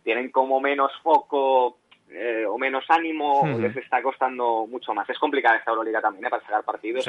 tienen 0.02 0.30
como 0.30 0.60
menos 0.60 0.92
foco 1.02 1.78
eh, 2.12 2.44
o 2.44 2.58
menos 2.58 2.84
ánimo, 2.88 3.46
les 3.58 3.76
está 3.76 4.02
costando 4.02 4.66
mucho 4.66 4.92
más. 4.92 5.08
Es 5.08 5.18
complicada 5.18 5.56
esta 5.56 5.70
Euroliga 5.70 6.00
también 6.00 6.26
¿eh? 6.26 6.30
para 6.30 6.42
sacar 6.42 6.64
partidos. 6.64 7.06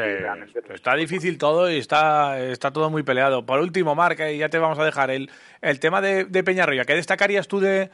está 0.70 0.96
difícil 0.96 1.39
todo 1.39 1.72
y 1.72 1.77
está, 1.77 2.39
está 2.39 2.72
todo 2.72 2.91
muy 2.91 3.01
peleado. 3.01 3.44
Por 3.46 3.60
último, 3.60 3.96
Marc, 3.96 4.20
y 4.32 4.38
ya 4.38 4.50
te 4.50 4.60
vamos 4.60 4.77
a 4.77 4.86
dejar 4.86 5.10
el, 5.10 5.32
el 5.62 5.80
tema 5.80 6.01
de, 6.01 6.25
de 6.25 6.44
Peñarroya. 6.44 6.86
¿Qué 6.86 6.94
destacarías 6.94 7.48
tú 7.48 7.60
de, 7.60 7.89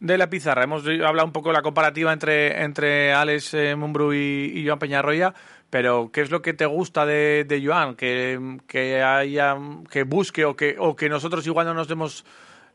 de 0.00 0.18
la 0.18 0.28
pizarra? 0.28 0.64
Hemos 0.64 0.84
hablado 0.86 1.24
un 1.24 1.32
poco 1.32 1.50
de 1.50 1.54
la 1.54 1.62
comparativa 1.62 2.12
entre, 2.12 2.62
entre 2.62 3.12
Alex 3.12 3.54
eh, 3.54 3.76
Mumbrú 3.76 4.12
y, 4.12 4.52
y 4.54 4.66
Joan 4.66 4.78
Peñarroya 4.78 5.34
pero 5.70 6.10
¿qué 6.12 6.20
es 6.20 6.30
lo 6.30 6.42
que 6.42 6.54
te 6.54 6.66
gusta 6.66 7.06
de, 7.06 7.44
de 7.44 7.64
Joan? 7.64 7.96
Que, 7.96 8.58
que, 8.66 9.02
haya, 9.02 9.56
que 9.90 10.04
busque 10.04 10.44
o 10.44 10.54
que, 10.54 10.76
o 10.78 10.94
que 10.94 11.08
nosotros 11.08 11.46
igual 11.46 11.66
no 11.66 11.74
nos 11.74 11.88
demos 11.88 12.24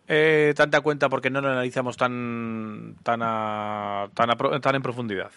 eh, 0.07 0.53
tanta 0.55 0.81
cuenta 0.81 1.09
porque 1.09 1.29
no 1.29 1.41
lo 1.41 1.49
analizamos 1.49 1.95
tan, 1.95 2.95
tan, 3.03 3.19
tan, 3.19 4.61
tan 4.61 4.75
en 4.75 4.81
profundidad. 4.81 5.31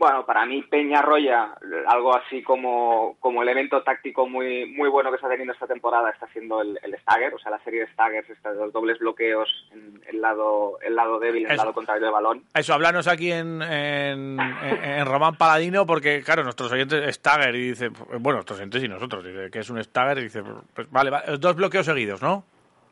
Bueno, 0.00 0.24
para 0.24 0.46
mí 0.46 0.62
Peñarroya, 0.62 1.54
algo 1.86 2.16
así 2.16 2.42
como, 2.42 3.18
como 3.20 3.42
elemento 3.42 3.82
táctico 3.82 4.26
muy 4.26 4.64
muy 4.64 4.88
bueno 4.88 5.10
que 5.10 5.16
está 5.16 5.28
teniendo 5.28 5.52
esta 5.52 5.66
temporada 5.66 6.08
está 6.08 6.26
siendo 6.28 6.62
el, 6.62 6.80
el 6.82 6.98
Stagger, 7.00 7.34
o 7.34 7.38
sea, 7.38 7.50
la 7.50 7.62
serie 7.64 7.80
de 7.80 7.92
Staggers, 7.92 8.26
de 8.26 8.54
los 8.54 8.72
dobles 8.72 8.98
bloqueos 8.98 9.46
en 9.72 10.00
el 10.08 10.22
lado, 10.22 10.78
el 10.80 10.96
lado 10.96 11.20
débil, 11.20 11.46
el 11.46 11.54
lado 11.54 11.74
contrario 11.74 12.02
del 12.02 12.12
balón. 12.12 12.42
Eso, 12.54 12.72
háblanos 12.72 13.08
aquí 13.08 13.30
en, 13.30 13.60
en, 13.60 14.40
en, 14.40 15.04
Román 15.04 15.36
Paladino, 15.36 15.84
porque 15.84 16.22
claro, 16.22 16.44
nuestros 16.44 16.72
oyentes, 16.72 17.14
Stagger, 17.16 17.54
y 17.54 17.68
dice, 17.68 17.90
bueno, 18.20 18.36
nuestros 18.36 18.58
oyentes 18.58 18.82
y 18.82 18.88
nosotros, 18.88 19.22
dice 19.22 19.50
que 19.50 19.58
es 19.58 19.68
un 19.68 19.84
Stagger, 19.84 20.16
y 20.16 20.22
dice, 20.22 20.42
pues 20.74 20.90
vale, 20.90 21.10
vale, 21.10 21.36
dos 21.36 21.54
bloqueos 21.56 21.84
seguidos, 21.84 22.22
¿no? 22.22 22.42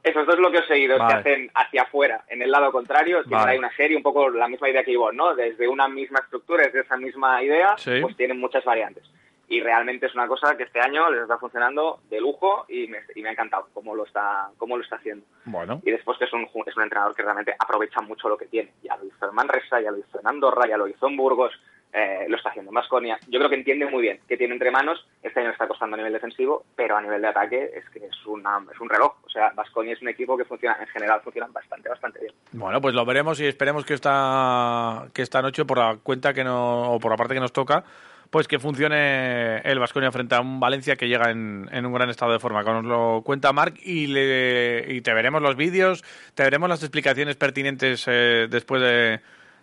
Esos 0.03 0.27
dos 0.27 0.37
bloqueos 0.37 0.67
seguidos 0.67 0.99
que 1.07 1.15
hacen 1.15 1.51
hacia 1.55 1.83
afuera, 1.83 2.25
en 2.29 2.41
el 2.43 2.51
lado 2.51 2.71
contrario, 2.71 3.23
tienen 3.25 3.49
ahí 3.49 3.59
una 3.59 3.75
serie, 3.75 3.97
un 3.97 4.03
poco 4.03 4.31
la 4.31 4.49
misma 4.49 4.69
idea 4.69 4.85
que 4.85 4.93
Ivonne, 4.93 5.17
¿no? 5.17 5.35
Desde 5.35 5.69
una 5.69 5.89
misma 5.89 6.21
estructura, 6.21 6.65
desde 6.65 6.81
esa 6.81 6.97
misma 6.97 7.43
idea, 7.43 7.77
pues 8.03 8.17
tienen 8.17 8.39
muchas 8.39 8.65
variantes. 8.65 9.05
Y 9.51 9.61
realmente 9.63 10.07
es 10.07 10.15
una 10.15 10.29
cosa 10.29 10.57
que 10.59 10.65
este 10.65 10.79
año 10.79 11.11
les 11.11 11.23
está 11.23 11.39
funcionando 11.39 12.01
de 12.11 12.21
lujo 12.21 12.67
y 12.69 12.87
me, 12.87 12.99
y 13.15 13.23
me 13.23 13.31
ha 13.31 13.33
encantado 13.33 13.69
cómo 13.73 13.95
lo 13.95 14.05
está 14.05 14.51
cómo 14.59 14.77
lo 14.77 14.83
está 14.83 14.97
haciendo. 14.97 15.25
Bueno. 15.47 15.81
Y 15.85 15.91
después 15.91 16.19
que 16.19 16.27
es 16.27 16.33
un, 16.35 16.43
es 16.67 16.77
un 16.77 16.83
entrenador 16.83 17.15
que 17.15 17.23
realmente 17.23 17.55
aprovecha 17.59 18.03
mucho 18.03 18.29
lo 18.29 18.37
que 18.37 18.47
tiene. 18.47 18.73
Ya 18.83 18.97
lo 18.97 19.07
hizo 19.07 19.27
en 19.27 19.35
Manresa, 19.35 19.81
ya 19.81 19.91
lo 19.91 19.99
hizo 19.99 20.21
en 20.21 20.27
Andorra, 20.27 20.69
ya 20.69 20.77
lo 20.77 20.87
hizo 20.87 21.09
en 21.09 21.17
Burgos 21.17 21.53
eh, 21.93 22.27
lo 22.29 22.37
está 22.37 22.51
haciendo 22.51 22.71
Masconia. 22.71 23.19
Yo 23.29 23.39
creo 23.39 23.49
que 23.49 23.57
entiende 23.57 23.87
muy 23.87 24.03
bien 24.03 24.21
que 24.29 24.37
tiene 24.37 24.53
entre 24.53 24.71
manos. 24.71 25.07
Este 25.23 25.41
año 25.41 25.51
está 25.51 25.67
costando 25.67 25.95
a 25.95 25.99
nivel 25.99 26.13
defensivo, 26.13 26.65
pero 26.77 26.97
a 26.97 27.01
nivel 27.01 27.23
de 27.23 27.29
ataque 27.29 27.71
es 27.75 27.89
que 27.91 28.05
es, 28.05 28.27
una, 28.27 28.61
es 28.73 28.81
un 28.81 28.89
reloj. 28.89 29.15
O 29.25 29.31
sea, 29.31 29.53
Basconia 29.55 29.95
es 29.95 30.03
un 30.03 30.09
equipo 30.09 30.37
que 30.37 30.45
funciona, 30.45 30.77
en 30.81 30.87
general, 30.89 31.21
funciona 31.23 31.49
bastante, 31.51 31.89
bastante 31.89 32.21
bien. 32.21 32.33
Bueno, 32.53 32.81
pues 32.81 32.95
lo 32.95 33.05
veremos 33.05 33.41
y 33.41 33.47
esperemos 33.47 33.85
que 33.85 33.95
esta, 33.95 35.07
que 35.15 35.23
esta 35.23 35.41
noche, 35.41 35.65
por 35.65 35.79
la 35.79 35.97
cuenta 36.03 36.35
que 36.35 36.45
no, 36.45 36.93
o 36.93 37.01
por 37.01 37.11
la 37.11 37.17
parte 37.17 37.35
que 37.35 37.41
nos 37.41 37.53
toca, 37.53 37.85
pues 38.31 38.47
que 38.47 38.59
funcione 38.59 39.59
el 39.61 39.79
Vasconia 39.79 40.13
frente 40.13 40.35
a 40.35 40.41
un 40.41 40.61
Valencia 40.61 40.97
que 40.97 41.09
llega 41.09 41.31
en, 41.31 41.69
un 41.73 41.93
gran 41.93 42.11
estado 42.11 42.33
de 42.33 42.39
forma. 42.39 42.63
Como 42.65 42.83
nos 42.83 42.85
lo 42.85 43.23
cuenta 43.23 43.53
Marc 43.53 43.79
y 43.83 45.01
te 45.01 45.15
veremos 45.15 45.41
los 45.41 45.57
vídeos, 45.57 46.05
te 46.35 46.43
veremos 46.43 46.69
las 46.69 46.83
explicaciones 46.83 47.37
pertinentes 47.37 48.05
eh, 48.07 48.47
después 48.51 48.83
de 48.83 49.21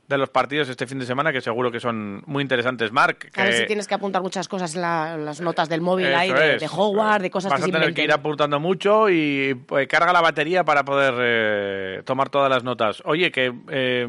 de 0.08 0.18
los 0.18 0.30
partidos 0.30 0.70
este 0.70 0.86
fin 0.86 1.00
de 1.00 1.06
semana 1.06 1.32
que 1.32 1.42
seguro 1.42 1.72
que 1.72 1.80
son 1.80 2.22
muy 2.28 2.44
interesantes. 2.44 2.92
Marc. 2.92 3.32
A 3.36 3.44
ver 3.44 3.54
si 3.54 3.66
tienes 3.66 3.88
que 3.88 3.96
apuntar 3.96 4.22
muchas 4.22 4.48
cosas 4.48 4.76
en 4.76 4.82
las 4.82 5.42
notas 5.42 5.68
del 5.68 5.82
móvil 5.82 6.14
ahí, 6.14 6.32
de, 6.32 6.70
Howard, 6.72 7.24
de 7.24 7.32
cosas 7.32 7.52
Vas 7.52 7.64
que 7.64 7.70
a 7.70 7.74
tener 7.74 7.94
que 7.94 8.04
ir 8.04 8.12
apuntando 8.12 8.60
mucho 8.60 9.10
y 9.10 9.56
pues, 9.66 9.88
carga 9.88 10.14
la 10.14 10.22
batería 10.22 10.64
para 10.64 10.86
poder 10.86 11.14
eh, 11.18 12.02
tomar 12.06 12.30
todas 12.30 12.50
las 12.50 12.64
notas. 12.64 13.02
Oye, 13.06 13.32
que 13.32 13.54
eh, 13.70 14.08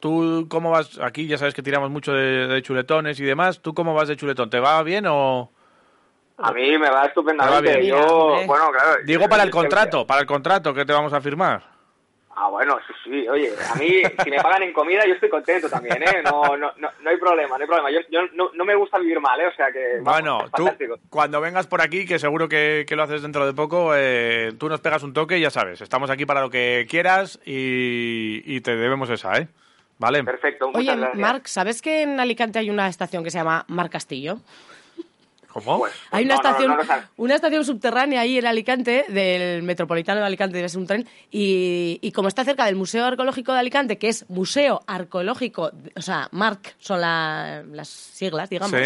tú 0.00 0.46
cómo 0.50 0.70
vas, 0.70 0.98
aquí 1.02 1.26
ya 1.26 1.38
sabes 1.38 1.54
que 1.54 1.62
tiramos 1.62 1.90
mucho 1.90 2.12
de, 2.12 2.60
chuletones 2.62 3.18
y 3.20 3.24
demás, 3.24 3.60
¿tú 3.60 3.72
cómo 3.72 3.94
vas 3.94 4.08
de 4.08 4.16
chuletón? 4.16 4.50
¿Te 4.50 4.60
va 4.60 4.82
bien 4.82 5.06
o...? 5.08 5.50
A 6.40 6.52
mí 6.52 6.78
me 6.78 6.88
va 6.88 7.06
estupendamente. 7.06 7.84
Yo, 7.84 7.96
bueno, 8.46 8.70
claro, 8.70 9.02
Digo 9.04 9.28
para 9.28 9.42
el 9.42 9.50
contrato, 9.50 10.06
para 10.06 10.20
el 10.20 10.26
contrato 10.26 10.72
que 10.72 10.84
te 10.84 10.92
vamos 10.92 11.12
a 11.12 11.20
firmar. 11.20 11.77
Ah, 12.40 12.48
bueno, 12.50 12.78
sí, 12.86 12.92
sí. 13.02 13.28
Oye, 13.28 13.52
a 13.68 13.74
mí, 13.74 14.00
si 14.22 14.30
me 14.30 14.36
pagan 14.36 14.62
en 14.62 14.72
comida, 14.72 15.04
yo 15.04 15.14
estoy 15.14 15.28
contento 15.28 15.68
también, 15.68 16.00
¿eh? 16.04 16.22
No, 16.22 16.56
no, 16.56 16.70
no, 16.76 16.88
no 17.00 17.10
hay 17.10 17.16
problema, 17.16 17.58
no 17.58 17.62
hay 17.62 17.66
problema. 17.66 17.90
Yo, 17.90 17.98
yo 18.10 18.20
no, 18.34 18.50
no, 18.54 18.64
me 18.64 18.76
gusta 18.76 18.98
vivir 18.98 19.18
mal, 19.20 19.40
¿eh? 19.40 19.48
O 19.48 19.56
sea 19.56 19.72
que. 19.72 19.98
bueno, 20.02 20.44
tú, 20.54 20.68
cuando 21.10 21.40
vengas 21.40 21.66
por 21.66 21.82
aquí, 21.82 22.06
que 22.06 22.20
seguro 22.20 22.48
que, 22.48 22.84
que 22.86 22.94
lo 22.94 23.02
haces 23.02 23.22
dentro 23.22 23.44
de 23.44 23.54
poco, 23.54 23.90
eh, 23.96 24.52
tú 24.56 24.68
nos 24.68 24.80
pegas 24.80 25.02
un 25.02 25.12
toque 25.12 25.38
y 25.38 25.40
ya 25.40 25.50
sabes, 25.50 25.80
estamos 25.80 26.10
aquí 26.10 26.26
para 26.26 26.40
lo 26.40 26.50
que 26.50 26.86
quieras 26.88 27.40
y, 27.44 28.42
y 28.44 28.60
te 28.60 28.76
debemos 28.76 29.10
esa, 29.10 29.36
¿eh? 29.38 29.48
¿Vale? 29.98 30.22
Perfecto. 30.22 30.70
Oye, 30.74 30.94
Marc, 31.14 31.46
¿sabes 31.46 31.82
que 31.82 32.02
en 32.02 32.20
Alicante 32.20 32.60
hay 32.60 32.70
una 32.70 32.86
estación 32.86 33.24
que 33.24 33.32
se 33.32 33.38
llama 33.38 33.64
Mar 33.66 33.90
Castillo? 33.90 34.38
¿Cómo? 35.64 35.78
Pues, 35.80 35.92
Hay 36.10 36.24
una 36.24 36.34
estación, 36.34 36.76
una 37.16 37.34
estación 37.34 37.64
subterránea 37.64 38.20
ahí 38.20 38.38
en 38.38 38.46
Alicante, 38.46 39.04
del 39.08 39.62
Metropolitano 39.62 40.20
de 40.20 40.26
Alicante, 40.26 40.56
debe 40.56 40.68
ser 40.68 40.80
un 40.80 40.86
tren, 40.86 41.08
y, 41.30 42.12
como 42.14 42.28
está 42.28 42.44
cerca 42.44 42.66
del 42.66 42.76
Museo 42.76 43.04
Arqueológico 43.04 43.52
de 43.52 43.58
Alicante, 43.60 43.98
que 43.98 44.08
es 44.08 44.28
Museo 44.28 44.82
Arqueológico, 44.86 45.72
o 45.96 46.02
sea, 46.02 46.28
MARC 46.32 46.74
son 46.78 47.00
las 47.00 47.88
siglas, 47.88 48.48
digamos. 48.50 48.80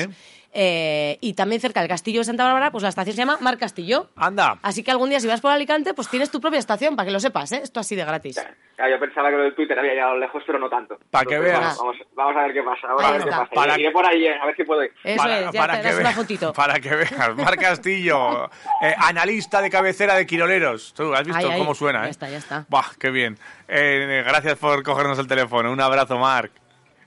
Eh, 0.55 1.17
y 1.23 1.33
también 1.33 1.63
cerca 1.63 1.81
del 1.81 1.89
Castillo 1.89 2.21
de 2.21 2.25
Santa 2.25 2.45
Bárbara, 2.45 2.71
pues 2.71 2.83
la 2.83 2.91
estación 2.91 3.17
se 3.17 3.23
llama 3.23 3.39
Mar 3.41 3.57
Castillo. 3.57 4.11
Anda. 4.17 4.59
Así 4.63 4.85
que 4.85 4.91
algún 4.91 5.09
día 5.09 5.19
si 5.19 5.27
vas 5.27 5.41
por 5.41 5.51
Alicante, 5.51 5.95
pues 5.95 6.09
tienes 6.09 6.31
tu 6.31 6.41
propia 6.41 6.59
estación, 6.59 6.95
para 6.95 7.07
que 7.07 7.13
lo 7.13 7.21
sepas, 7.21 7.53
¿eh? 7.53 7.61
Esto 7.63 7.81
así 7.81 7.97
de 7.97 8.05
gratis. 8.05 8.37
yo 8.37 9.01
pensaba 9.01 9.31
que 9.31 9.37
lo 9.37 9.45
del 9.45 9.55
Twitter 9.55 9.79
había 9.79 9.93
llegado 9.93 10.19
lejos, 10.19 10.43
pero 10.47 10.59
no 10.59 10.69
tanto. 10.69 10.99
Para 11.11 11.25
que 11.25 11.39
veas. 11.39 11.79
Vamos, 12.15 12.37
a 12.37 12.43
ver 12.43 12.53
qué 12.53 12.63
pasa. 12.63 12.87
Vamos 12.89 13.05
a 13.05 13.13
ver 13.13 13.25
qué 13.25 13.31
pasa. 13.31 13.51
Para... 13.55 13.81
Iré 13.81 13.91
por 13.91 14.07
ahí, 14.07 14.27
eh, 14.27 14.39
a 14.39 14.45
ver 14.45 14.57
si 14.57 14.65
puedo 14.65 14.85
ir. 14.85 14.93
Eso 15.03 15.23
para, 15.23 15.39
es, 15.41 15.53
ya 15.53 15.61
para 15.61 15.81
te 15.81 15.97
una 15.97 16.13
fotito. 16.13 16.53
Para 16.63 16.81
que 16.81 16.95
veas. 16.95 17.37
Mar 17.37 17.57
Castillo, 17.57 18.45
eh, 18.83 18.95
analista 18.99 19.63
de 19.63 19.71
cabecera 19.71 20.17
de 20.17 20.27
Quiroleros. 20.27 20.93
Tú 20.93 21.15
has 21.15 21.25
visto 21.25 21.49
cómo 21.57 21.75
suena, 21.75 22.01
¿eh? 22.01 22.05
Ya 22.05 22.11
está, 22.11 22.29
ya 22.29 22.39
está. 22.39 22.67
Buah, 22.69 22.95
qué 22.99 23.11
bien. 23.11 23.39
Eh, 23.69 24.23
gracias 24.27 24.59
por 24.59 24.83
cogernos 24.83 25.19
el 25.19 25.27
teléfono. 25.27 25.73
Un 25.73 25.81
abrazo, 25.81 26.19
Marc. 26.19 26.53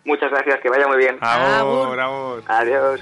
Muchas 0.04 0.32
gracias, 0.32 0.60
que 0.62 0.70
vaya 0.70 0.88
muy 0.88 0.98
bien. 0.98 1.18
Abur, 1.20 2.00
abur. 2.00 2.44
Adiós. 2.48 3.02